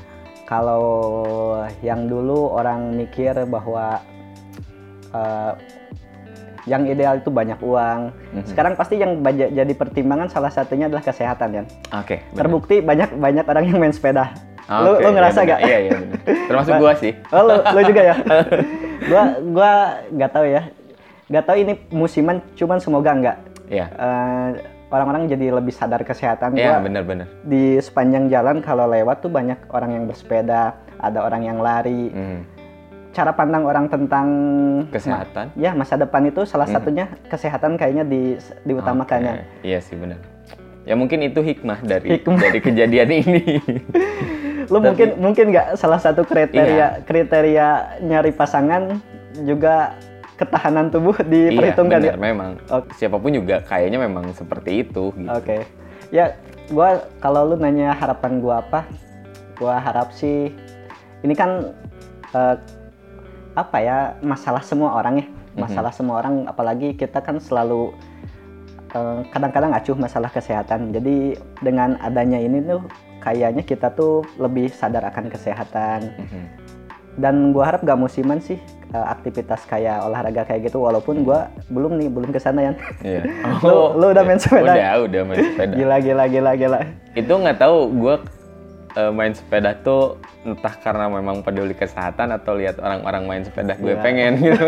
Kalau 0.49 0.87
yang 1.85 2.09
dulu 2.09 2.49
orang 2.49 2.97
mikir 2.97 3.37
bahwa 3.45 4.00
eh, 5.12 5.52
yang 6.64 6.85
ideal 6.85 7.17
itu 7.17 7.28
banyak 7.28 7.61
uang. 7.61 8.12
Mhm. 8.33 8.45
Sekarang 8.45 8.73
pasti 8.76 8.97
yang 8.97 9.21
baja- 9.21 9.49
jadi 9.49 9.73
pertimbangan 9.73 10.28
salah 10.28 10.49
satunya 10.49 10.88
adalah 10.88 11.05
kesehatan 11.05 11.49
ya. 11.52 11.62
Oke. 11.97 12.25
benar. 12.33 12.37
Terbukti 12.37 12.81
banyak 12.81 13.17
banyak 13.17 13.45
orang 13.45 13.64
yang 13.69 13.76
main 13.76 13.93
sepeda. 13.93 14.33
Ah, 14.69 14.85
lu, 14.85 15.00
lu 15.00 15.17
ngerasa 15.17 15.45
iya 15.45 15.49
gak? 15.49 15.61
Iya 15.64 15.78
iya. 15.81 15.93
Termasuk 16.45 16.73
gua 16.76 16.93
sih. 16.93 17.12
Oh, 17.33 17.40
lu, 17.40 17.57
lu 17.57 17.81
juga 17.88 18.02
ya? 18.05 18.14
gua 19.11 19.23
gua 19.40 19.73
nggak 20.12 20.31
tahu 20.31 20.45
ya. 20.45 20.62
Nggak 21.28 21.45
tahu 21.45 21.57
ini 21.57 21.73
musiman, 21.88 22.45
cuman 22.52 22.76
semoga 22.76 23.11
enggak. 23.17 23.37
Iya. 23.69 23.87
Eh, 23.88 24.49
orang-orang 24.88 25.26
jadi 25.26 25.52
lebih 25.52 25.71
sadar 25.71 26.00
kesehatan. 26.00 26.52
Iya 26.52 26.78
benar-benar. 26.78 27.28
di 27.42 27.76
sepanjang 27.76 28.28
jalan 28.28 28.59
kalau 28.59 28.87
lewat 28.87 29.21
tuh 29.21 29.28
banyak 29.28 29.59
orang 29.68 29.92
yang 29.92 30.04
bersepeda, 30.04 30.73
ada 30.97 31.18
orang 31.21 31.42
yang 31.42 31.59
lari. 31.59 32.09
Mhm. 32.09 32.40
Cara 33.09 33.33
pandang 33.33 33.64
orang 33.64 33.88
tentang 33.88 34.26
Kesehatan. 34.88 35.50
ya 35.54 35.73
masa 35.73 35.97
depan 35.97 36.23
itu 36.25 36.45
salah 36.45 36.68
satunya 36.68 37.09
kesehatan 37.26 37.75
kayaknya 37.75 38.04
di 38.04 38.37
diutamakan 38.62 39.18
ya. 39.21 39.33
Oke, 39.35 39.45
Iya 39.64 39.78
sih 39.80 39.97
benar. 39.97 40.21
Ya 40.85 40.95
mungkin 40.95 41.21
itu 41.21 41.40
hikmah 41.40 41.83
dari 41.83 42.16
Hikmah. 42.16 42.38
dari 42.38 42.59
kejadian 42.59 43.09
ini. 43.11 43.42
Lu 44.71 44.78
Tapi- 44.78 44.85
mungkin 44.85 45.09
mungkin 45.18 45.45
nggak 45.50 45.68
salah 45.75 45.99
satu 45.99 46.23
kriteria 46.23 46.68
Iya. 46.68 46.88
kriteria 47.02 47.68
nyari 48.00 48.30
pasangan 48.30 49.00
juga 49.42 49.97
ketahanan 50.38 50.87
tubuh 50.88 51.18
iya, 51.18 51.50
diperhitungkan 51.50 51.99
benar 51.99 52.14
ya. 52.14 52.16
memang. 52.16 52.50
Oke. 52.71 52.95
Siapa 52.95 53.18
pun 53.18 53.35
juga 53.35 53.59
kayaknya 53.66 53.99
memang 53.99 54.30
seperti 54.33 54.87
itu 54.87 55.11
gitu. 55.18 55.28
Oke. 55.35 55.66
Ya, 56.14 56.38
gua 56.71 57.02
kalau 57.18 57.52
lu 57.52 57.59
nanya 57.59 57.90
harapan 57.99 58.38
gua 58.38 58.62
apa? 58.62 58.87
Gua 59.59 59.83
harap 59.83 60.14
sih 60.14 60.54
ini 61.26 61.35
kan 61.35 61.75
eh, 62.30 62.57
apa 63.59 63.76
ya 63.83 64.14
masalah 64.23 64.62
semua 64.62 64.95
orang 64.95 65.26
ya. 65.26 65.26
Masalah 65.59 65.90
semua 65.90 66.23
orang 66.23 66.47
apalagi 66.47 66.95
kita 66.95 67.18
kan 67.18 67.42
selalu 67.42 67.90
eh, 68.95 69.21
kadang-kadang 69.35 69.75
acuh 69.75 69.99
masalah 69.99 70.30
kesehatan. 70.30 70.95
Jadi 70.95 71.35
dengan 71.59 71.99
adanya 71.99 72.38
ini 72.38 72.62
tuh 72.62 72.87
kayaknya 73.18 73.66
kita 73.66 73.90
tuh 73.90 74.23
lebih 74.38 74.71
sadar 74.71 75.02
akan 75.11 75.26
kesehatan. 75.26 76.14
Mhm. 76.14 76.45
Dan 77.18 77.50
gua 77.50 77.75
harap 77.75 77.83
gak 77.83 77.99
musiman 77.99 78.38
sih 78.38 78.62
eh, 78.88 79.07
aktivitas 79.09 79.64
kayak 79.64 80.02
olahraga 80.02 80.42
kayak 80.42 80.66
gitu 80.66 80.80
walaupun 80.80 81.23
gua 81.23 81.47
belum 81.68 81.97
nih 81.97 82.09
belum 82.09 82.30
ke 82.30 82.38
sana 82.38 82.61
ya. 82.61 82.73
Iya. 83.00 83.23
Lu- 83.66 83.92
lu 83.95 84.07
udah 84.11 84.23
main 84.23 84.37
sepeda? 84.37 84.73
Udah, 84.73 84.92
udah 85.02 85.23
main 85.25 85.40
sepeda. 85.42 85.75
gila 85.75 85.97
gila 85.99 86.25
gila 86.26 86.50
gila. 86.54 86.78
Itu 87.12 87.33
nggak 87.35 87.59
tahu 87.59 87.76
gue 87.92 88.16
main 89.09 89.30
sepeda 89.30 89.78
tuh 89.78 90.18
entah 90.42 90.75
karena 90.75 91.07
memang 91.07 91.38
peduli 91.38 91.71
kesehatan 91.71 92.35
atau 92.35 92.59
lihat 92.59 92.83
orang-orang 92.83 93.23
main 93.25 93.42
sepeda 93.42 93.78
gue 93.78 93.95
Iya. 93.95 94.02
pengen 94.02 94.33
gitu. 94.42 94.66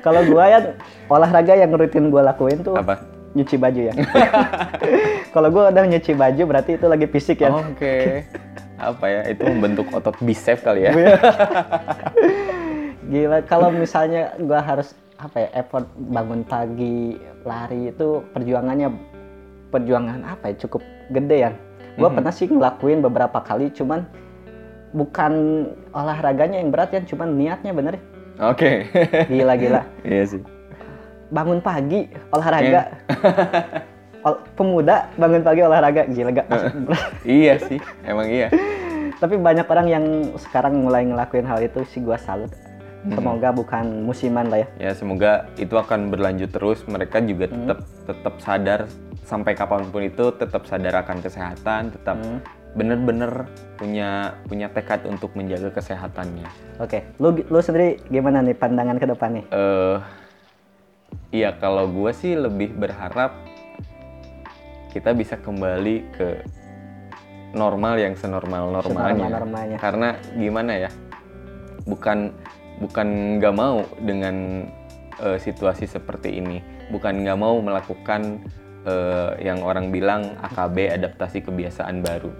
Kalau 0.00 0.24
gua 0.24 0.48
ya 0.48 0.58
olahraga 1.06 1.52
yang 1.52 1.68
rutin 1.70 2.08
gua 2.08 2.24
lakuin 2.24 2.62
tuh 2.62 2.72
Apa? 2.74 3.04
nyuci 3.36 3.60
baju 3.60 3.80
ya. 3.82 3.94
Kalau 5.36 5.52
gua 5.52 5.68
udah 5.68 5.84
nyuci 5.84 6.16
baju 6.16 6.42
berarti 6.46 6.70
itu 6.74 6.86
lagi 6.88 7.06
fisik 7.06 7.44
ya. 7.44 7.52
Oke. 7.52 8.24
Apa 8.80 9.04
ya? 9.04 9.20
Itu 9.26 9.44
membentuk 9.44 9.92
otot 9.92 10.16
bicep 10.18 10.64
kali 10.64 10.88
ya. 10.88 10.92
Gila 13.08 13.40
kalau 13.42 13.72
misalnya 13.72 14.36
gua 14.38 14.60
harus 14.60 14.92
apa 15.16 15.40
ya 15.40 15.50
effort 15.56 15.82
bangun 15.98 16.44
pagi 16.44 17.16
lari 17.42 17.90
itu 17.90 18.22
perjuangannya 18.30 18.92
perjuangan 19.68 20.22
apa 20.24 20.52
ya 20.52 20.60
cukup 20.60 20.82
gede 21.10 21.36
ya. 21.40 21.50
Gua 21.94 22.08
Mhm. 22.08 22.14
pernah 22.14 22.32
sih 22.32 22.46
ngelakuin 22.46 23.00
beberapa 23.00 23.40
kali 23.40 23.72
cuman 23.72 24.04
bukan 24.90 25.32
olahraganya 25.90 26.56
yang 26.56 26.70
berat 26.70 26.90
ya 26.90 27.00
cuman 27.02 27.34
niatnya 27.34 27.72
bener 27.72 28.00
Oke. 28.38 28.88
gila 29.26 29.52
gila 29.54 29.82
Iya 30.06 30.24
sih. 30.26 30.40
bangun 31.28 31.60
pagi 31.60 32.08
olahraga 32.30 32.88
Ol- 34.24 34.40
pemuda 34.54 35.12
bangun 35.14 35.44
pagi 35.44 35.60
olahraga 35.60 36.08
gila 36.08 36.32
gak 36.32 36.48
iya 37.28 37.60
sih, 37.60 37.76
emang 38.00 38.26
iya. 38.26 38.48
tapi 39.14 39.36
banyak 39.36 39.62
orang 39.62 39.86
yang 39.86 40.04
sekarang 40.34 40.80
mulai 40.80 41.04
ngelakuin 41.04 41.44
hal 41.44 41.60
itu 41.60 41.84
sih 41.84 42.00
gua 42.00 42.16
salut 42.16 42.48
Hmm. 43.08 43.16
semoga 43.16 43.48
bukan 43.50 43.84
musiman 44.04 44.46
lah 44.46 44.58
ya 44.58 44.68
Ya 44.78 44.92
semoga 44.92 45.32
itu 45.56 45.72
akan 45.72 46.08
berlanjut 46.08 46.50
terus. 46.50 46.84
Mereka 46.84 47.24
juga 47.24 47.48
Hmm. 47.48 47.64
tetap 47.64 47.78
tetap 48.04 48.34
sadar 48.38 48.80
sampai 49.22 49.52
kapan 49.52 49.84
pun 49.86 50.00
itu 50.02 50.24
tetap 50.32 50.64
sadar 50.64 50.94
akan 50.98 51.18
kesehatan, 51.18 51.88
tetap 51.90 52.16
Hmm. 52.16 52.40
bener-bener 52.70 53.48
punya 53.74 54.36
punya 54.44 54.68
tekad 54.68 55.04
untuk 55.04 55.32
menjaga 55.32 55.72
kesehatannya. 55.72 56.44
oke 56.78 57.00
lu 57.16 57.32
lu 57.42 57.58
sendiri 57.58 57.96
gimana 58.06 58.38
nih 58.38 58.52
pandangan 58.52 58.96
ke 58.96 59.06
depan 59.08 59.30
nih 59.32 59.44
eh 59.48 59.98
iya 61.32 61.50
kalau 61.54 61.88
gue 61.88 62.12
sih 62.12 62.36
lebih 62.36 62.76
berharap 62.76 63.32
kita 64.90 65.10
bisa 65.12 65.36
kembali 65.36 65.96
ke 66.12 66.28
normal 67.50 67.96
yang 67.96 68.12
senormal 68.14 68.68
normalnya 68.70 69.16
Senormal-normalnya. 69.16 69.78
karena 69.80 70.08
gimana 70.34 70.72
ya 70.78 70.90
bukan 71.82 72.36
bukan 72.78 73.38
nggak 73.42 73.54
mau 73.54 73.82
dengan 74.00 74.66
eh, 75.22 75.38
situasi 75.38 75.86
seperti 75.86 76.38
ini. 76.38 76.62
Bukan 76.88 77.26
nggak 77.26 77.38
mau 77.38 77.58
melakukan 77.60 78.40
eh, 78.86 79.30
yang 79.42 79.62
orang 79.62 79.90
bilang 79.90 80.38
AKB 80.40 80.94
adaptasi 80.94 81.44
kebiasaan 81.44 82.00
baru. 82.00 82.30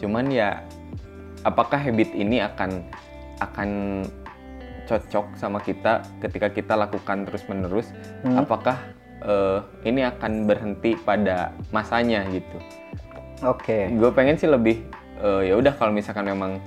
Cuman 0.00 0.32
ya 0.32 0.64
apakah 1.46 1.78
habit 1.78 2.10
ini 2.16 2.42
akan 2.42 2.82
akan 3.42 3.70
cocok 4.86 5.38
sama 5.38 5.62
kita 5.62 6.02
ketika 6.18 6.50
kita 6.50 6.74
lakukan 6.74 7.22
terus 7.24 7.46
menerus 7.46 7.88
Hmm. 8.22 8.38
apakah 8.38 8.78
eh, 9.22 9.58
ini 9.86 10.02
akan 10.02 10.46
berhenti 10.46 10.98
pada 10.98 11.54
masanya 11.70 12.26
gitu? 12.30 12.58
Oke. 13.42 13.90
Gue 13.94 14.10
pengen 14.14 14.38
sih 14.38 14.50
lebih 14.50 14.82
eh, 15.22 15.50
ya 15.50 15.54
udah 15.58 15.74
kalau 15.74 15.94
misalkan 15.94 16.26
memang 16.26 16.58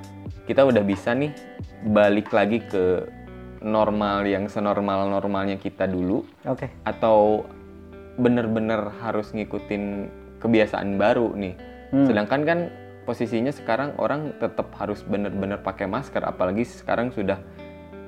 kita 0.46 0.62
udah 0.66 0.84
bisa 0.86 1.14
nih 1.18 1.34
balik 1.90 2.30
lagi 2.34 2.62
ke 2.62 3.06
normal 3.66 4.30
yang 4.30 4.46
senormal 4.46 5.10
normalnya 5.10 5.58
kita 5.58 5.90
dulu 5.90 6.22
Oke. 6.46 6.70
atau 6.86 7.50
bener-bener 8.16 8.94
harus 9.02 9.34
ngikutin 9.34 10.08
kebiasaan 10.40 10.96
baru 11.02 11.34
nih. 11.34 11.54
Hmm. 11.92 12.06
Sedangkan 12.06 12.42
kan 12.46 12.60
posisinya 13.04 13.50
sekarang 13.50 13.98
orang 13.98 14.38
tetap 14.38 14.70
harus 14.78 15.02
bener-bener 15.02 15.60
pakai 15.62 15.90
masker, 15.90 16.22
apalagi 16.22 16.64
sekarang 16.64 17.10
sudah 17.10 17.42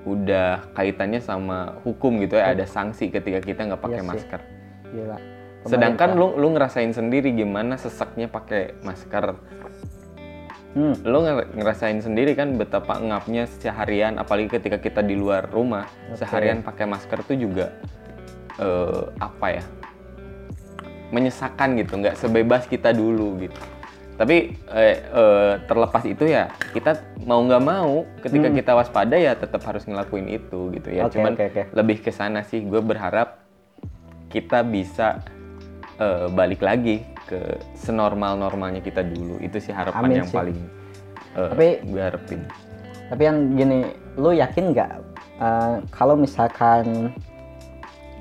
udah 0.08 0.72
kaitannya 0.72 1.20
sama 1.20 1.76
hukum 1.84 2.22
gitu 2.24 2.40
ya, 2.40 2.56
ada 2.56 2.64
sanksi 2.64 3.12
ketika 3.12 3.44
kita 3.44 3.68
nggak 3.68 3.82
pakai 3.84 4.00
Iya 4.00 4.06
sih. 4.06 4.10
masker. 4.14 4.42
Gila. 4.94 5.18
Sedangkan 5.68 6.16
lu 6.16 6.40
lu 6.40 6.56
ngerasain 6.56 6.94
sendiri 6.96 7.36
gimana 7.36 7.76
sesaknya 7.76 8.32
pakai 8.32 8.80
masker. 8.86 9.36
Hmm. 10.78 10.94
Nger- 11.02 11.50
ngerasain 11.58 11.98
sendiri 12.06 12.38
kan 12.38 12.54
betapa 12.54 13.02
ngapnya 13.02 13.50
seharian 13.58 14.22
apalagi 14.22 14.62
ketika 14.62 14.78
kita 14.78 15.02
di 15.02 15.18
luar 15.18 15.50
rumah, 15.50 15.90
Oke. 16.14 16.22
seharian 16.22 16.62
pakai 16.62 16.86
masker 16.86 17.26
tuh 17.26 17.34
juga 17.34 17.74
eh, 18.62 19.04
apa 19.18 19.58
ya? 19.58 19.66
menyesakan 21.08 21.80
gitu, 21.80 22.04
nggak 22.04 22.20
sebebas 22.20 22.68
kita 22.68 22.92
dulu 22.92 23.40
gitu. 23.40 23.56
Tapi 24.20 24.60
eh, 24.76 24.98
eh, 25.08 25.54
terlepas 25.66 26.04
itu 26.04 26.28
ya 26.28 26.52
kita 26.76 27.00
mau 27.24 27.40
nggak 27.48 27.64
mau 27.64 28.04
ketika 28.20 28.52
kita 28.52 28.72
waspada 28.76 29.16
ya 29.16 29.32
tetap 29.34 29.64
harus 29.64 29.88
ngelakuin 29.88 30.28
itu 30.28 30.68
gitu 30.76 30.90
ya. 30.92 31.08
Hmm. 31.08 31.10
Oke, 31.10 31.16
Cuman 31.16 31.34
oke, 31.34 31.46
oke. 31.48 31.64
lebih 31.74 31.98
ke 32.04 32.12
sana 32.12 32.44
sih 32.44 32.60
gue 32.60 32.82
berharap 32.84 33.40
kita 34.28 34.68
bisa 34.68 35.24
eh, 35.96 36.28
balik 36.28 36.60
lagi 36.60 37.08
ke 37.28 37.40
senormal 37.76 38.34
normalnya 38.36 38.80
kita 38.80 39.04
dulu 39.04 39.36
itu 39.38 39.60
sih 39.60 39.76
harapan 39.76 40.02
Amin 40.02 40.18
yang 40.18 40.30
sih. 40.32 40.38
paling 40.38 40.58
eh, 41.36 41.50
Tapi- 41.52 41.78
gue 41.84 42.02
harapin 42.02 42.42
Tapi 43.08 43.22
yang 43.24 43.38
gini, 43.54 43.80
lu 44.16 44.32
yakin 44.32 44.72
nggak 44.72 44.90
eh, 45.38 45.76
kalau 45.90 46.16
misalkan 46.16 47.12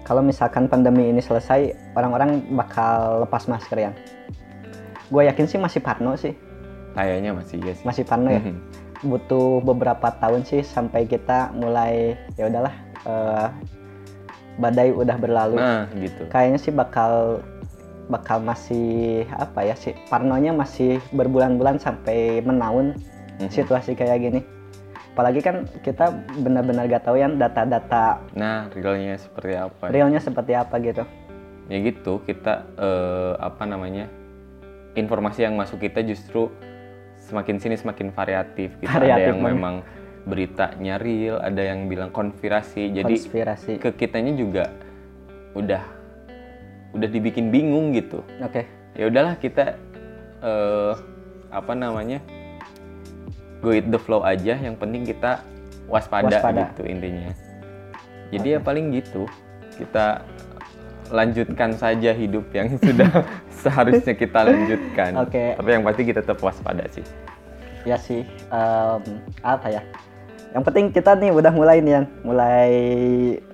kalau 0.03 0.23
misalkan 0.23 0.67
pandemi 0.67 1.11
ini 1.11 1.19
selesai, 1.19 1.75
orang-orang 1.95 2.39
bakal 2.55 3.27
lepas 3.27 3.47
masker 3.47 3.75
ya? 3.81 3.91
Gue 5.07 5.27
yakin 5.27 5.47
sih 5.47 5.59
masih 5.59 5.83
parno 5.83 6.15
sih, 6.15 6.31
kayaknya 6.95 7.35
masih 7.35 7.59
iya 7.59 7.75
sih 7.75 7.83
masih 7.83 8.03
parno 8.03 8.31
ya. 8.31 8.39
Mhm. 8.39 8.55
Butuh 9.03 9.59
beberapa 9.61 10.15
tahun 10.15 10.43
sih 10.43 10.63
sampai 10.63 11.07
kita 11.07 11.51
mulai 11.53 12.15
ya 12.35 12.47
udahlah 12.47 12.75
eh, 13.03 13.47
badai 14.57 14.89
udah 14.91 15.17
berlalu. 15.19 15.59
nah 15.59 15.91
gitu 15.93 16.31
Kayaknya 16.31 16.59
sih 16.59 16.71
bakal 16.71 17.43
bakal 18.07 18.39
masih 18.39 19.25
apa 19.29 19.63
ya 19.63 19.75
sih 19.75 19.95
parnonya 20.07 20.51
masih 20.51 21.03
berbulan-bulan 21.11 21.77
sampai 21.77 22.41
menaun 22.41 22.95
Mhm. 23.37 23.51
situasi 23.51 23.93
kayak 23.93 24.17
gini. 24.19 24.41
Apalagi 25.13 25.41
kan 25.41 25.65
kita 25.81 26.09
benar-benar 26.37 26.87
gak 26.87 27.05
tahu 27.05 27.17
ya 27.17 27.27
data-data 27.27 28.21
nah 28.33 28.69
realnya 28.71 29.17
seperti 29.17 29.53
apa 29.55 29.89
realnya 29.89 30.21
seperti 30.21 30.53
apa 30.53 30.77
gitu. 30.79 31.05
ya 31.67 31.79
gitu 31.79 32.21
kita 32.21 32.69
eh, 32.75 33.33
apa 33.37 33.65
namanya 33.65 34.07
informasi 34.93 35.43
yang 35.43 35.55
masuk 35.55 35.81
kita 35.81 36.01
justru 36.01 36.53
semakin 37.19 37.57
sini 37.57 37.75
semakin 37.75 38.09
variatif 38.11 38.77
gitu 38.77 38.87
ada 38.87 39.03
Variatif 39.03 39.25
yang 39.27 39.41
banget. 39.41 39.53
memang 39.53 39.75
beritanya 40.23 40.95
real 40.97 41.37
ada 41.39 41.63
yang 41.65 41.87
bilang 41.87 42.09
konspirasi 42.09 42.93
jadi 42.93 43.09
Konspirasi. 43.11 43.73
ke 43.79 43.91
kitanya 43.95 44.33
juga 44.33 44.69
udah 45.53 45.81
udah 46.95 47.09
dibikin 47.09 47.51
bingung 47.51 47.91
gitu 47.95 48.23
Oke. 48.43 48.67
ya 48.95 49.11
udahlah 49.11 49.35
kita 49.39 49.75
eh 50.43 50.93
apa 51.51 51.73
namanya 51.73 52.21
go 53.65 53.73
with 53.73 53.89
the 53.89 53.99
flow 53.99 54.21
aja 54.23 54.59
yang 54.59 54.77
penting 54.77 55.07
kita 55.07 55.41
waspada, 55.89 56.29
Waspada. 56.29 56.71
gitu 56.71 56.83
intinya 56.87 57.33
jadi 58.35 58.59
ya 58.59 58.61
paling 58.61 58.91
gitu 58.93 59.25
kita 59.79 60.23
lanjutkan 61.15 61.71
saja 61.79 62.11
hidup 62.11 62.51
yang 62.51 62.75
sudah 62.85 63.11
seharusnya 63.63 64.15
kita 64.15 64.43
lanjutkan 64.43 65.11
Oke. 65.23 65.55
tapi 65.55 65.69
yang 65.71 65.83
pasti 65.87 66.03
kita 66.05 66.21
tetap 66.23 66.39
waspada 66.43 66.85
sih 66.91 67.07
Ya 67.87 67.95
sih 67.95 68.27
em, 68.51 69.03
apa 69.47 69.71
ya? 69.71 69.79
Yang 70.51 70.63
penting 70.67 70.87
kita 70.91 71.15
nih 71.15 71.31
udah 71.31 71.55
mulai 71.55 71.79
nih 71.79 72.03
Yan. 72.03 72.05
mulai 72.27 72.71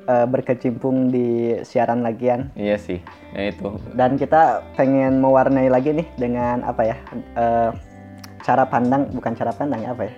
eh, 0.05 0.27
berkecimpung 0.27 1.11
di 1.11 1.59
siaran 1.63 2.03
lagian 2.03 2.51
iya 2.55 2.77
sih 2.77 2.99
ya 3.33 3.51
itu 3.51 3.77
dan 3.95 4.15
kita 4.17 4.63
pengen 4.75 5.23
mewarnai 5.23 5.69
lagi 5.69 5.95
nih 5.95 6.07
dengan 6.19 6.63
apa 6.63 6.83
ya? 6.85 6.97
eh, 7.39 7.71
cara 8.43 8.67
pandang 8.67 9.07
bukan 9.15 9.33
cara 9.39 9.55
pandang 9.55 9.87
apa 9.87 10.11
ya? 10.11 10.15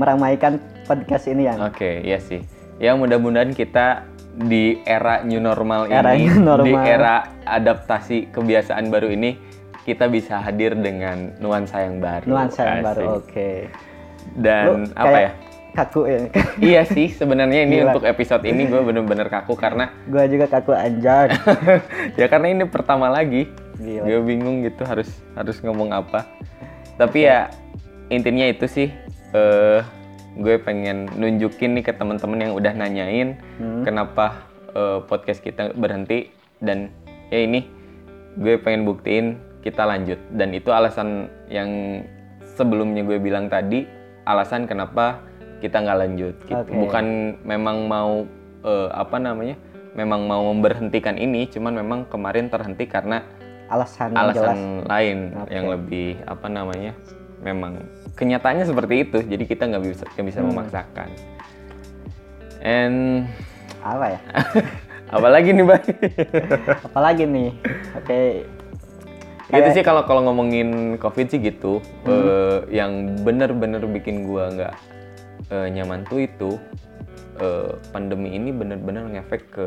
Meramaikan 0.00 0.56
podcast 0.88 1.28
ini 1.28 1.44
ya. 1.44 1.60
Oke, 1.60 2.00
iya 2.00 2.16
sih. 2.16 2.40
Ya 2.80 2.96
mudah-mudahan 2.96 3.52
kita 3.52 4.08
di 4.36 4.80
era 4.84 5.20
new 5.24 5.40
normal 5.40 5.88
Era 5.88 6.16
ini, 6.16 6.28
new 6.28 6.40
normal. 6.40 6.64
di 6.64 6.72
era 6.72 7.14
adaptasi 7.44 8.32
kebiasaan 8.32 8.88
baru 8.88 9.12
ini, 9.12 9.36
kita 9.84 10.08
bisa 10.08 10.40
hadir 10.40 10.72
dengan 10.76 11.36
nuansa 11.36 11.84
yang 11.84 12.00
baru. 12.00 12.24
Nuansa 12.28 12.60
yang 12.64 12.80
Asik. 12.80 12.88
baru. 12.88 13.06
Oke. 13.20 13.50
Dan 14.36 14.64
Lu 14.64 14.76
apa 14.96 15.04
kayak 15.08 15.20
ya? 15.20 15.30
Kaku 15.76 16.08
ya. 16.08 16.18
iya 16.56 16.82
sih, 16.82 17.12
sebenarnya 17.12 17.68
ini 17.68 17.84
Gila. 17.84 17.92
untuk 17.92 18.08
episode 18.08 18.48
ini 18.48 18.64
gue 18.64 18.80
bener-bener 18.80 19.28
kaku 19.28 19.52
karena 19.54 19.92
Gua 20.08 20.24
juga 20.24 20.48
kaku 20.48 20.72
anjay. 20.72 21.28
ya 22.20 22.26
karena 22.32 22.48
ini 22.48 22.64
pertama 22.64 23.12
lagi. 23.12 23.52
Gila. 23.76 24.08
Gue 24.08 24.18
bingung 24.24 24.64
gitu 24.64 24.88
harus 24.88 25.12
harus 25.36 25.60
ngomong 25.60 25.92
apa. 25.92 26.24
Tapi 26.96 27.28
ya 27.28 27.52
intinya 28.08 28.48
itu 28.48 28.64
sih 28.64 28.88
eh 29.36 29.80
gue 30.36 30.56
pengen 30.60 31.08
nunjukin 31.12 31.76
nih 31.76 31.84
ke 31.84 31.92
teman-teman 31.92 32.40
yang 32.40 32.52
udah 32.52 32.72
nanyain 32.72 33.40
Hmm. 33.56 33.84
kenapa 33.84 34.44
eh, 34.72 35.00
podcast 35.04 35.40
kita 35.40 35.72
berhenti 35.72 36.28
dan 36.60 36.92
ya 37.28 37.40
ini 37.40 37.64
gue 38.36 38.60
pengen 38.60 38.84
buktiin 38.84 39.26
kita 39.60 39.82
lanjut 39.82 40.20
dan 40.32 40.52
itu 40.52 40.68
alasan 40.70 41.26
yang 41.48 42.00
sebelumnya 42.54 43.00
gue 43.02 43.16
bilang 43.16 43.48
tadi 43.48 43.88
alasan 44.24 44.68
kenapa 44.68 45.24
kita 45.58 45.76
nggak 45.78 45.98
lanjut 45.98 46.34
gitu. 46.42 46.54
Oke. 46.54 46.72
bukan 46.72 47.04
memang 47.42 47.84
mau 47.84 48.24
eh, 48.62 48.88
apa 48.90 49.16
namanya 49.16 49.56
memang 49.92 50.20
mau 50.22 50.42
memberhentikan 50.46 51.16
ini 51.16 51.46
cuman 51.46 51.72
memang 51.74 51.98
kemarin 52.06 52.46
terhenti 52.46 52.84
karena 52.84 53.24
Alasan 53.66 54.12
yang 54.12 54.30
jelas. 54.30 54.36
alasan 54.46 54.60
lain 54.84 55.18
Oke. 55.34 55.50
yang 55.50 55.66
lebih 55.66 56.08
apa 56.24 56.46
namanya 56.46 56.92
memang 57.38 57.82
kenyataannya 58.12 58.64
seperti 58.64 58.94
itu 59.02 59.18
jadi 59.22 59.44
kita 59.44 59.62
nggak 59.66 59.82
bisa 59.84 60.04
nggak 60.08 60.26
bisa 60.26 60.38
Hmm. 60.38 60.48
memaksakan 60.50 61.08
and 62.60 63.26
Apa 63.78 64.06
ya? 64.08 64.20
apalagi 65.14 65.50
nih 65.50 65.64
bang 65.64 65.84
Apalagi 66.86 67.24
nih? 67.24 67.50
Oke. 67.94 68.22
gitu 69.46 69.68
sih 69.72 69.80
kalau 69.80 70.02
kalau 70.02 70.20
ngomongin 70.22 70.68
covid 70.98 71.26
sih 71.26 71.38
gitu 71.38 71.78
Eh, 72.02 72.58
yang 72.68 72.92
bener-bener 73.22 73.78
bikin 73.84 74.26
gua 74.26 74.50
nggak 74.50 74.74
eh, 75.50 75.68
nyaman 75.70 76.02
tuh 76.04 76.24
itu 76.24 76.50
eh, 77.38 77.70
pandemi 77.90 78.34
ini 78.34 78.50
bener-bener 78.50 79.06
ngefek 79.12 79.42
ke 79.50 79.66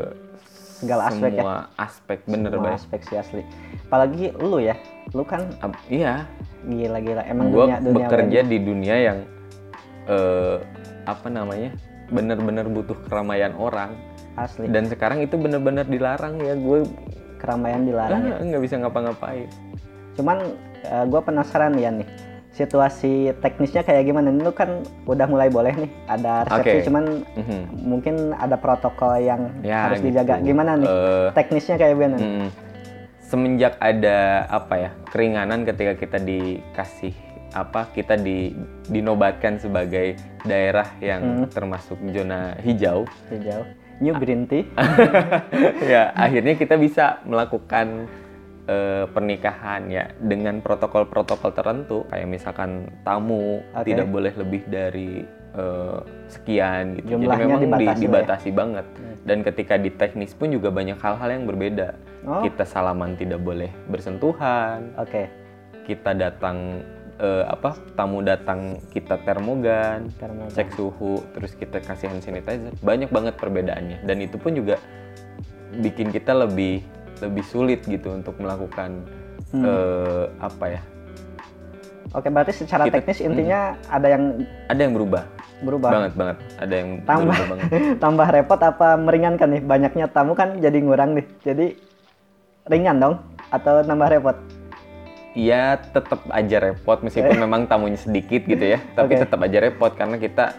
Segala 0.80 1.12
aspek 1.12 1.36
ya? 1.36 1.44
semua 1.44 1.56
aspek 1.76 2.18
bener 2.24 2.50
Semua 2.56 2.72
aspek 2.72 3.00
sih 3.04 3.16
asli. 3.20 3.42
Apalagi 3.84 4.32
lu 4.40 4.58
ya. 4.58 4.72
Lu 5.12 5.28
kan 5.28 5.44
Ab- 5.60 5.76
iya 5.92 6.24
gila-gila 6.60 7.24
emang 7.24 7.52
gue 7.52 7.64
dunia 7.64 7.78
dunia 7.80 8.06
bekerja 8.08 8.40
di 8.44 8.58
dunia 8.60 8.96
yang 8.96 9.18
eh, 10.04 10.56
apa 11.04 11.28
namanya 11.28 11.72
bener-bener 12.12 12.68
butuh 12.68 12.96
keramaian 13.08 13.56
orang 13.56 13.96
asli. 14.36 14.68
dan 14.68 14.84
sekarang 14.84 15.24
itu 15.24 15.40
bener-bener 15.40 15.88
dilarang 15.88 16.36
ya 16.36 16.52
gue 16.52 16.84
Keramaian 17.40 17.88
dilarang. 17.88 18.20
ya. 18.20 18.36
nggak 18.36 18.60
bisa 18.60 18.76
ngapa-ngapain 18.76 19.48
Cuman 20.12 20.36
gue 21.08 21.20
penasaran 21.24 21.72
ya 21.76 21.88
nih. 21.88 22.08
Situasi 22.60 23.32
teknisnya 23.40 23.80
kayak 23.80 24.04
gimana? 24.04 24.28
Ini 24.28 24.44
lu 24.44 24.52
kan 24.52 24.84
udah 25.08 25.24
mulai 25.24 25.48
boleh 25.48 25.72
nih 25.72 25.90
ada 26.04 26.44
resepsi 26.44 26.76
Oke. 26.76 26.86
cuman 26.86 27.04
Mhm. 27.32 27.60
mungkin 27.80 28.14
ada 28.36 28.60
protokol 28.60 29.16
yang 29.16 29.48
Ya, 29.64 29.88
harus 29.88 30.04
gitu. 30.04 30.12
dijaga. 30.12 30.44
Gimana 30.44 30.76
nih? 30.76 30.84
Eh, 30.84 31.28
Teknisnya 31.32 31.80
kayak 31.80 31.96
gimana? 31.96 32.16
mm, 32.20 32.46
semenjak 33.24 33.80
ada 33.80 34.44
apa 34.44 34.74
ya 34.76 34.90
keringanan 35.08 35.64
ketika 35.64 35.96
kita 35.96 36.18
dikasih 36.20 37.14
apa 37.50 37.88
kita 37.90 38.14
di 38.14 38.52
dinobatkan 38.86 39.56
sebagai 39.56 40.14
daerah 40.44 40.86
yang 41.00 41.48
termasuk 41.48 41.96
zona 42.10 42.60
hijau 42.60 43.08
Hijau. 43.26 43.64
New 44.00 44.16
green 44.16 44.44
tea. 44.44 44.64
ya 45.92 46.12
akhirnya 46.12 46.56
kita 46.56 46.74
bisa 46.74 47.20
melakukan 47.22 48.04
eh, 48.70 49.04
pernikahan 49.06 49.90
ya 49.90 50.06
dengan 50.16 50.62
protokol-protokol 50.62 51.50
tertentu 51.50 52.06
kayak 52.06 52.28
misalkan 52.30 52.86
tamu 53.02 53.58
Oke. 53.74 53.90
tidak 53.90 54.06
boleh 54.06 54.30
lebih 54.32 54.62
dari 54.64 55.26
eh, 55.50 55.98
sekian 56.28 56.94
gitu 56.96 57.18
Jumlahnya 57.18 57.34
jadi 57.36 57.50
memang 57.50 57.60
di- 57.60 57.66
dibatasi 57.66 57.98
ya? 57.98 58.04
dibatasi 58.06 58.50
banget 58.54 58.86
dan 59.20 59.38
ketika 59.42 59.74
di 59.74 59.90
teknis 59.90 60.32
pun 60.32 60.48
juga 60.48 60.70
banyak 60.70 60.96
hal-hal 60.96 61.28
yang 61.28 61.44
berbeda 61.44 61.98
Oh. 62.20 62.44
kita 62.44 62.62
salaman 62.62 63.16
tidak 63.16 63.40
boleh 63.40 63.72
bersentuhan 63.88 64.92
Oke. 64.94 65.24
kita 65.82 66.12
datang 66.12 66.84
eh, 67.16 67.44
apa 67.44 67.72
tamu 67.92 68.20
datang 68.20 68.76
kita 68.88 69.16
termogan, 69.20 70.08
Termogan. 70.14 70.48
cek 70.50 70.68
suhu, 70.70 71.20
terus 71.32 71.52
kita 71.52 71.80
kasih 71.80 72.08
hand 72.08 72.20
sanitizer. 72.20 72.72
Banyak 72.78 73.08
banget 73.08 73.34
perbedaannya 73.36 74.04
dan 74.04 74.20
itu 74.20 74.36
pun 74.36 74.52
juga 74.52 74.76
bikin 75.72 76.10
kita 76.10 76.32
lebih 76.34 76.84
lebih 77.20 77.44
sulit 77.44 77.80
gitu 77.82 78.10
untuk 78.10 78.36
melakukan 78.36 79.04
Hmm. 79.50 79.62
eh, 79.62 80.24
apa 80.38 80.66
ya? 80.68 80.80
Oke, 82.10 82.26
berarti 82.26 82.52
secara 82.56 82.86
Kita- 82.86 82.98
teknis 82.98 83.18
intinya 83.20 83.60
ada 83.86 84.08
yang 84.08 84.42
Ada 84.66 84.80
yang 84.80 84.94
berubah 84.94 85.22
berubah. 85.60 85.90
banget 85.92 86.12
banget. 86.14 86.36
Ada 86.56 86.74
yang 86.74 86.88
Tambah. 87.04 87.22
berubah 87.30 87.46
banget. 87.48 87.68
Tambah 88.02 88.28
repot 88.30 88.60
apa 88.60 88.88
meringankan 88.96 89.48
nih? 89.50 89.62
Banyaknya 89.62 90.06
tamu 90.08 90.32
kan 90.32 90.56
jadi 90.56 90.78
ngurang 90.80 91.14
nih. 91.14 91.26
Jadi 91.40 91.66
ringan 92.66 92.96
dong 92.98 93.14
atau 93.48 93.82
nambah 93.82 94.08
repot? 94.08 94.36
Iya 95.30 95.78
tetap 95.78 96.26
aja 96.26 96.56
repot 96.58 96.98
meskipun 97.00 97.38
memang 97.38 97.66
tamunya 97.66 97.94
sedikit 97.94 98.42
gitu 98.42 98.66
ya 98.66 98.82
tapi 98.98 99.14
Oke. 99.14 99.22
tetap 99.22 99.38
aja 99.38 99.58
repot 99.60 99.94
karena 99.94 100.18
kita 100.18 100.58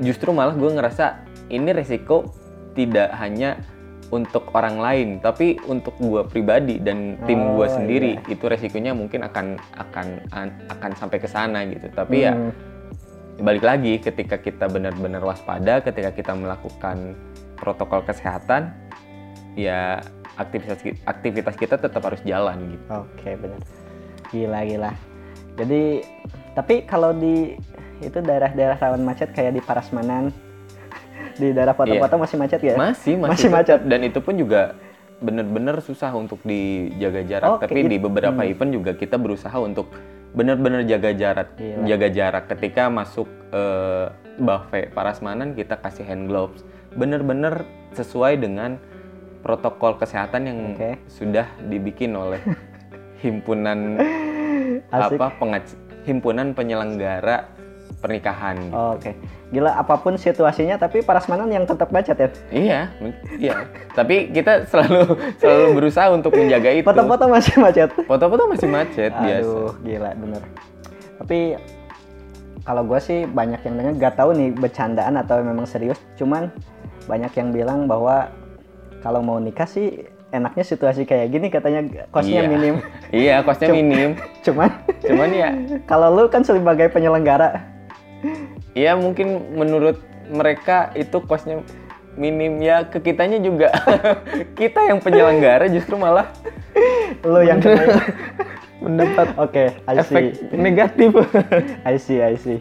justru 0.00 0.32
malah 0.32 0.56
gue 0.56 0.70
ngerasa 0.70 1.20
ini 1.48 1.68
resiko 1.70 2.24
tidak 2.72 3.12
hanya 3.14 3.60
untuk 4.06 4.54
orang 4.54 4.78
lain 4.78 5.08
tapi 5.18 5.58
untuk 5.66 5.98
gue 5.98 6.22
pribadi 6.24 6.78
dan 6.78 7.18
tim 7.26 7.40
Oh, 7.42 7.58
gue 7.58 7.66
sendiri 7.68 8.10
itu 8.26 8.44
resikonya 8.46 8.94
mungkin 8.94 9.26
akan 9.26 9.58
akan 9.74 10.06
an- 10.30 10.56
akan 10.70 10.90
sampai 10.94 11.18
ke 11.18 11.26
sana 11.26 11.66
gitu 11.66 11.90
tapi 11.90 12.22
ya 12.22 12.34
Hmm, 12.34 12.52
balik 13.36 13.66
lagi 13.66 13.98
ketika 13.98 14.38
kita 14.38 14.64
benar-benar 14.64 15.20
waspada 15.20 15.82
ketika 15.82 16.08
kita 16.08 16.32
melakukan 16.32 17.18
protokol 17.58 18.00
kesehatan 18.00 18.72
ya 19.52 20.00
aktivitas 20.36 20.78
aktivitas 21.04 21.54
kita 21.56 21.74
tetap 21.76 22.00
harus 22.00 22.20
jalan 22.22 22.56
gitu 22.70 22.84
Oke, 22.92 23.34
benar. 23.34 23.60
Gila 24.28 24.60
gila. 24.64 24.92
Jadi 25.56 25.82
tapi 26.52 26.84
kalau 26.84 27.12
di 27.12 27.56
itu 27.98 28.18
daerah-daerah 28.20 28.76
rawan 28.76 29.00
macet 29.00 29.32
kayak 29.32 29.56
di 29.56 29.62
Parasmanan 29.64 30.28
di 31.36 31.52
daerah 31.52 31.76
foto-foto 31.76 32.14
masih 32.16 32.36
macet 32.36 32.60
ya? 32.60 32.72
Iya. 32.72 32.76
Masih, 32.76 33.14
masih, 33.16 33.32
Masih 33.32 33.48
macet. 33.52 33.80
Dan 33.84 34.00
itu 34.02 34.18
pun 34.20 34.34
juga 34.34 34.76
bener-bener 35.16 35.80
susah 35.80 36.12
untuk 36.12 36.40
dijaga 36.44 37.20
jarak. 37.24 37.48
Oke, 37.56 37.62
Tapi 37.68 37.80
di 37.88 37.96
beberapa 37.96 38.40
event 38.44 38.72
juga 38.72 38.92
kita 38.92 39.16
berusaha 39.16 39.56
untuk 39.56 39.88
bener-bener 40.36 40.84
jaga 40.84 41.16
jarak, 41.16 41.56
Gila. 41.56 41.84
jaga 41.88 42.08
jarak 42.12 42.44
ketika 42.52 42.92
masuk 42.92 43.24
eh, 43.48 44.06
buffet 44.36 44.92
parasmanan 44.92 45.56
kita 45.56 45.80
kasih 45.80 46.04
hand 46.04 46.28
gloves. 46.28 46.60
Bener-bener 46.92 47.64
sesuai 47.96 48.36
dengan 48.36 48.76
protokol 49.40 49.96
kesehatan 49.96 50.42
yang 50.44 50.58
Oke. 50.76 51.00
sudah 51.08 51.48
dibikin 51.64 52.12
oleh 52.12 52.40
himpunan 53.24 53.96
Asik. 54.92 55.16
apa 55.16 55.26
pengac- 55.40 55.78
himpunan 56.04 56.52
penyelenggara 56.52 57.55
pernikahan. 57.96 58.54
gitu. 58.60 58.74
Oke. 58.74 59.10
Gila 59.46 59.72
apa 59.72 59.94
pun 59.96 60.14
situasinya 60.14 60.76
tapi 60.76 61.00
Parasmanan 61.00 61.46
yang 61.46 61.64
tetap 61.64 61.88
macet 61.88 62.18
ya? 62.18 62.28
Iya, 62.50 62.80
iya. 63.38 63.54
Tapi 63.94 64.30
kita 64.30 64.66
selalu 64.66 65.14
selalu 65.38 65.66
berusaha 65.74 66.06
untuk 66.10 66.34
menjaga 66.34 66.70
itu. 66.70 66.84
Foto-foto 66.84 67.24
masih 67.26 67.54
macet. 67.58 67.88
Foto-foto 67.94 68.42
masih 68.46 68.68
macet 68.68 69.12
biasa. 69.12 69.46
Aduh, 69.46 69.70
gila 69.80 70.10
bener. 70.14 70.42
Tapi 71.16 71.38
kalau 72.62 72.82
gue 72.82 72.98
sih 72.98 73.24
banyak 73.24 73.62
yang 73.62 73.74
denger 73.78 73.94
gak 74.02 74.14
tahu 74.18 74.34
nih 74.34 74.50
bercandaan 74.52 75.14
atau 75.16 75.38
memang 75.38 75.64
serius. 75.64 76.02
Cuman 76.18 76.50
banyak 77.06 77.30
yang 77.32 77.54
bilang 77.54 77.86
bahwa 77.86 78.26
kalau 79.00 79.22
mau 79.22 79.38
nikah 79.38 79.70
sih 79.70 80.02
enaknya 80.34 80.66
situasi 80.66 81.06
kayak 81.06 81.30
gini 81.30 81.46
katanya 81.46 81.86
kosnya 82.10 82.42
Iya. 82.42 82.50
minim. 82.50 82.74
Iya, 83.14 83.36
kosnya 83.46 83.70
minim. 83.70 84.18
Cuman 84.46 84.68
Cuman 84.98 85.30
ya, 85.30 85.48
kalau 85.90 86.10
lu 86.10 86.26
kan 86.26 86.42
sebagai 86.42 86.90
penyelenggara, 86.90 87.62
ya 88.76 88.92
mungkin 88.92 89.56
menurut 89.56 89.96
mereka 90.28 90.92
itu 90.92 91.16
kosnya 91.24 91.64
minim 92.16 92.60
ya 92.60 92.84
ke 92.84 93.00
kitanya 93.00 93.40
juga. 93.40 93.72
kita 94.60 94.84
yang 94.84 95.00
penyelenggara 95.00 95.68
justru 95.72 95.96
malah 95.96 96.28
lu 97.24 97.40
yang 97.40 97.56
mendapat 98.84 99.28
Oke, 99.40 99.64
I 99.88 99.94
see. 100.00 100.00
efek 100.04 100.24
negatif. 100.52 101.10
I 101.88 101.96
see, 101.96 102.20
I 102.20 102.36
see. 102.36 102.60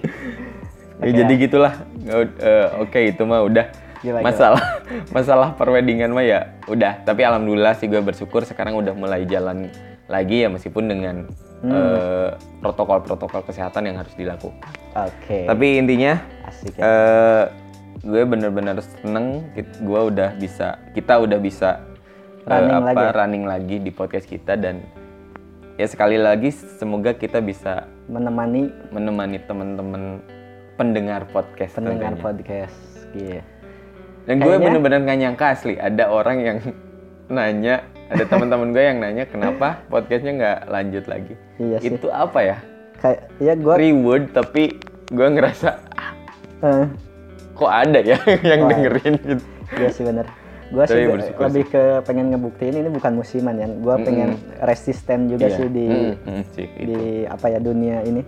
ya, 1.03 1.03
Oke, 1.03 1.11
jadi 1.11 1.33
gitulah. 1.35 1.73
Eh, 2.07 2.67
Oke, 2.79 3.11
itu 3.11 3.27
mah 3.27 3.43
udah 3.43 3.67
Gila, 3.99 4.21
gila. 4.21 4.27
masalah 4.27 4.63
masalah 5.11 5.47
perweddingan 5.59 6.15
mah 6.15 6.23
ya 6.23 6.55
udah. 6.67 7.03
Tapi 7.03 7.27
alhamdulillah 7.27 7.75
sih 7.75 7.91
gue 7.91 7.99
bersyukur 7.99 8.47
sekarang 8.47 8.79
udah 8.79 8.95
mulai 8.95 9.27
jalan 9.27 9.67
lagi 10.07 10.43
ya 10.43 10.49
meskipun 10.49 10.85
dengan 10.85 11.15
Hmm. 11.55 11.71
eh, 11.71 12.29
protokol-protokol 12.59 13.41
kesehatan 13.43 13.85
yang 13.85 13.97
harus 13.97 14.13
dilakukan. 14.13 14.69
Oke. 14.93 15.45
Tapi 15.45 15.65
intinya 15.77 16.19
asik 16.45 16.75
ya. 16.75 16.83
eh 16.83 17.43
gue 17.97 18.21
bener-bener 18.21 18.77
seneng 18.99 19.49
gue 19.55 20.01
udah 20.03 20.35
bisa 20.35 20.77
kita 20.93 21.17
udah 21.17 21.39
bisa 21.39 21.81
eh, 22.37 22.45
Running 22.45 22.75
apa 22.75 22.85
lagi 22.85 23.01
ya? 23.01 23.11
running 23.13 23.43
lagi 23.43 23.75
di 23.79 23.89
podcast 23.89 24.27
kita 24.27 24.53
dan 24.53 24.83
ya 25.73 25.87
sekali 25.87 26.15
lagi 26.15 26.53
semoga 26.53 27.11
kita 27.11 27.39
bisa 27.39 27.89
Menemani 28.05 28.69
menemani 28.91 29.41
teman-teman 29.41 30.21
pendengar 30.75 31.25
podcast 31.25 31.73
pendengar 31.73 32.13
tentunya. 32.13 32.21
podcast. 32.21 32.77
Iya. 33.11 33.41
Dan 34.23 34.35
gue 34.35 34.45
Kayaknya- 34.45 34.65
bener-bener 34.69 34.99
gak 35.01 35.19
nyangka 35.19 35.45
asli 35.49 35.73
ada 35.75 36.03
orang 36.07 36.37
yang 36.37 36.57
nanya, 37.31 37.81
ada 38.05 38.23
teman-teman 38.23 38.69
gue 38.69 38.83
yang 38.83 38.97
nanya 38.99 39.25
kenapa 39.25 39.81
podcastnya 39.87 40.31
nggak 40.33 40.59
lanjut 40.67 41.05
lagi. 41.05 41.33
Iya 41.57 41.77
sih. 41.81 41.89
Itu 41.91 42.07
apa 42.09 42.39
ya? 42.39 42.57
Kayak 42.95 43.19
ya 43.37 43.53
gue 43.53 43.73
Reward 43.75 44.25
tapi 44.31 44.63
gue 45.07 45.27
ngerasa 45.27 45.69
"Ah, 45.95 46.13
eh, 46.63 46.85
kok 47.51 47.71
ada 47.71 47.99
ya 47.99 48.17
yang 48.49 48.61
Wah. 48.63 48.69
dengerin 48.71 49.15
gitu. 49.19 49.43
Iya 49.75 49.89
sih 49.89 50.03
bener. 50.03 50.25
Gue 50.65 50.85
sih 50.85 51.05
lebih 51.37 51.65
ke 51.67 51.83
pengen 52.03 52.29
ngebuktiin 52.29 52.73
ini 52.75 52.89
bukan 52.89 53.13
musiman 53.13 53.53
ya. 53.55 53.67
Gue 53.69 53.95
pengen 54.01 54.37
resisten 54.59 55.25
juga 55.27 55.45
Iya. 55.45 55.55
sih 55.55 55.67
di 55.67 55.87
Mm, 55.87 56.13
mm, 56.21 56.41
sih, 56.51 56.67
itu. 56.67 56.85
di 56.87 57.01
apa 57.25 57.45
ya 57.47 57.59
dunia 57.59 58.01
ini. 58.01 58.21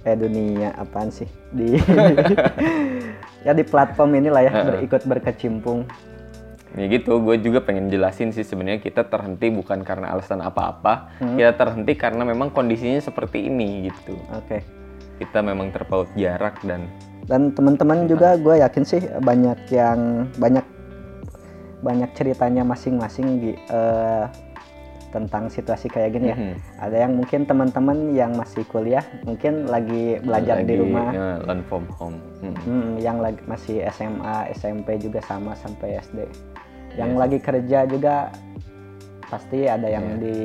Eh 0.00 0.16
dunia 0.16 0.72
apaan 0.74 1.08
sih? 1.08 1.28
Di 1.50 1.76
ya 3.46 3.52
di 3.52 3.64
platform 3.64 4.10
inilah 4.14 4.42
ya 4.42 4.52
berikut 4.66 5.04
berkecimpung. 5.04 5.84
Ya 6.78 6.86
gitu, 6.86 7.18
gue 7.18 7.34
juga 7.42 7.66
pengen 7.66 7.90
jelasin 7.90 8.30
sih 8.30 8.46
sebenarnya 8.46 8.78
kita 8.78 9.10
terhenti 9.10 9.50
bukan 9.50 9.82
karena 9.82 10.14
alasan 10.14 10.38
apa-apa, 10.38 11.10
Hmm. 11.18 11.34
kita 11.34 11.58
terhenti 11.58 11.98
karena 11.98 12.22
memang 12.22 12.54
kondisinya 12.54 13.02
seperti 13.02 13.50
ini 13.50 13.90
gitu. 13.90 14.14
Oke. 14.30 14.62
Kita 15.18 15.42
memang 15.42 15.74
terpaut 15.74 16.06
jarak 16.14 16.62
dan 16.62 16.86
Dan 17.26 17.54
teman-teman 17.54 18.10
juga 18.10 18.34
gue 18.34 18.58
yakin 18.58 18.82
sih 18.82 19.02
banyak 19.22 19.70
yang 19.70 20.26
banyak 20.38 20.66
banyak 21.80 22.10
ceritanya 22.16 22.66
masing-masing 22.66 23.28
di 23.38 23.50
eh, 23.54 24.24
tentang 25.10 25.46
situasi 25.46 25.86
kayak 25.86 26.10
gini 26.12 26.26
ya. 26.26 26.36
Mhm. 26.36 26.54
Ada 26.78 26.96
yang 26.98 27.12
mungkin 27.14 27.40
teman-teman 27.42 27.98
yang 28.10 28.32
masih 28.32 28.62
kuliah 28.64 29.02
mungkin 29.22 29.66
lagi 29.66 30.18
belajar 30.18 30.62
di 30.62 30.70
lagi, 30.70 30.74
rumah. 30.76 31.08
ya, 31.10 31.28
learn 31.42 31.62
from 31.66 31.84
home. 31.92 32.18
Hmm. 32.40 32.54
Hmm, 32.56 32.88
yang 32.96 33.18
lagi 33.18 33.42
masih 33.44 33.82
SMA, 33.90 34.36
SMP 34.52 34.96
juga 34.96 35.18
sama 35.20 35.52
sampai 35.54 35.98
SD. 35.98 36.24
Yang 36.94 37.10
Iya 37.10 37.18
lagi 37.18 37.38
kerja 37.38 37.78
juga 37.84 38.14
pasti 39.26 39.62
ada 39.64 39.86
yang 39.86 40.06
Iya. 40.10 40.18
di 40.18 40.36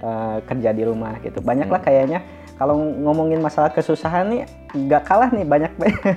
eh, 0.00 0.38
kerja 0.42 0.70
di 0.72 0.82
rumah 0.82 1.12
gitu. 1.20 1.38
Banyak 1.38 1.66
Hmm. 1.66 1.74
lah 1.74 1.82
kayaknya 1.82 2.18
kalau 2.56 2.74
ngomongin 2.76 3.38
masalah 3.38 3.68
kesusahan 3.68 4.28
nih 4.28 4.42
nggak 4.72 5.02
kalah 5.02 5.28
nih 5.28 5.44
banyak 5.44 5.72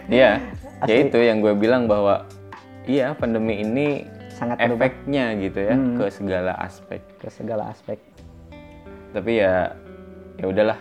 Iya, 0.07 0.39
ya 0.79 0.87
Asli. 0.87 1.07
itu 1.07 1.19
yang 1.19 1.39
gue 1.39 1.51
bilang 1.51 1.83
bahwa 1.85 2.23
iya 2.83 3.11
pandemi 3.11 3.59
ini 3.59 4.07
sangat 4.33 4.57
berubah 4.59 4.89
efeknya 4.89 5.25
gitu 5.37 5.59
ya 5.61 5.75
Hmm. 5.77 5.95
ke 5.95 6.05
segala 6.09 6.51
aspek. 6.57 7.01
ke 7.21 7.27
segala 7.29 7.63
aspek. 7.69 7.99
Tapi 9.13 9.31
ya 9.37 9.77
ya 10.41 10.45
udahlah 10.49 10.79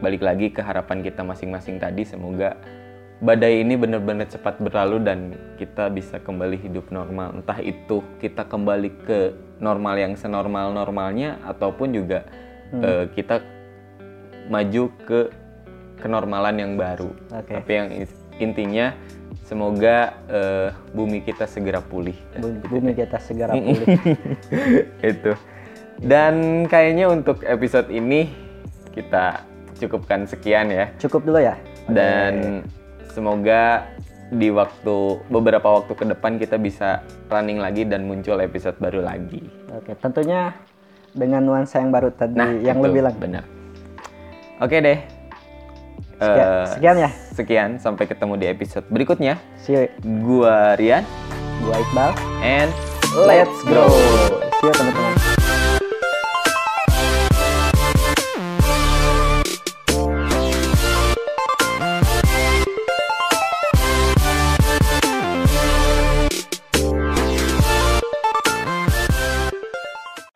balik 0.00 0.24
lagi 0.24 0.48
ke 0.48 0.64
harapan 0.64 1.04
kita 1.04 1.20
masing-masing 1.20 1.76
tadi 1.76 2.08
semoga 2.08 2.56
badai 3.20 3.60
ini 3.60 3.76
benar-benar 3.76 4.24
cepat 4.26 4.56
berlalu 4.56 4.96
dan 5.04 5.18
kita 5.60 5.92
bisa 5.92 6.16
kembali 6.16 6.56
hidup 6.56 6.88
normal. 6.88 7.36
Entah 7.36 7.60
itu 7.60 8.00
kita 8.16 8.48
kembali 8.48 8.90
ke 9.04 9.20
normal 9.60 10.00
yang 10.00 10.16
senormal-normalnya 10.16 11.36
ataupun 11.44 11.92
juga 11.92 12.24
Hmm. 12.72 12.80
eh, 12.80 13.04
kita 13.12 13.44
maju 14.48 14.84
ke 15.04 15.20
kenormalan 16.00 16.56
yang 16.56 16.72
baru. 16.80 17.12
Oke. 17.28 17.52
Tapi 17.52 17.70
yang 17.70 17.88
intinya 18.40 18.96
semoga 19.42 19.96
eh, 20.26 20.68
bumi 20.90 21.20
kita 21.20 21.44
segera 21.44 21.80
pulih. 21.80 22.14
Bu- 22.34 22.62
Bumi 22.70 22.92
kita 22.92 23.18
segera 23.18 23.52
pulih. 23.52 23.86
itu 25.04 25.32
dan 26.00 26.34
kayaknya 26.64 27.06
untuk 27.06 27.44
episode 27.44 27.88
ini 27.88 28.32
kita 28.90 29.44
cukupkan 29.76 30.24
sekian 30.24 30.68
ya 30.68 30.88
Cukup 30.96 31.22
dulu 31.22 31.38
ya. 31.38 31.60
dan 31.86 32.64
semoga 33.10 33.84
di 34.30 34.48
waktu 34.48 34.96
beberapa 35.26 35.66
waktu 35.66 35.92
ke 35.92 36.04
depan 36.06 36.38
kita 36.38 36.56
bisa 36.56 37.02
running 37.26 37.58
lagi 37.58 37.82
dan 37.82 38.06
muncul 38.06 38.38
episode 38.38 38.78
baru 38.78 39.02
lagi 39.02 39.42
Oke, 39.70 39.92
tentunya 39.94 40.54
dengan 41.10 41.42
nuansa 41.42 41.78
yang 41.78 41.90
baru 41.90 42.08
tadi 42.10 42.32
nah 42.32 42.48
yang 42.48 42.78
itu, 42.78 42.86
lu 42.86 42.94
bilang. 42.94 43.14
benar 43.16 43.44
oke 44.58 44.76
deh 44.76 44.98
Sekian, 46.20 46.44
Eh, 46.44 46.64
sekian 46.68 46.96
ya. 46.96 47.10
Sekian, 47.32 47.70
sampai 47.80 48.04
ketemu 48.04 48.36
di 48.36 48.46
episode 48.46 48.84
berikutnya. 48.86 49.40
See 49.56 49.72
you. 49.72 49.88
Gua 50.20 50.76
Rian, 50.76 51.00
Gua 51.58 51.80
Iqbal. 51.80 52.10
and 52.44 52.68
Let's 53.16 53.56
grow. 53.64 53.88
See 54.60 54.68
you 54.68 54.74
teman-teman. 54.76 55.09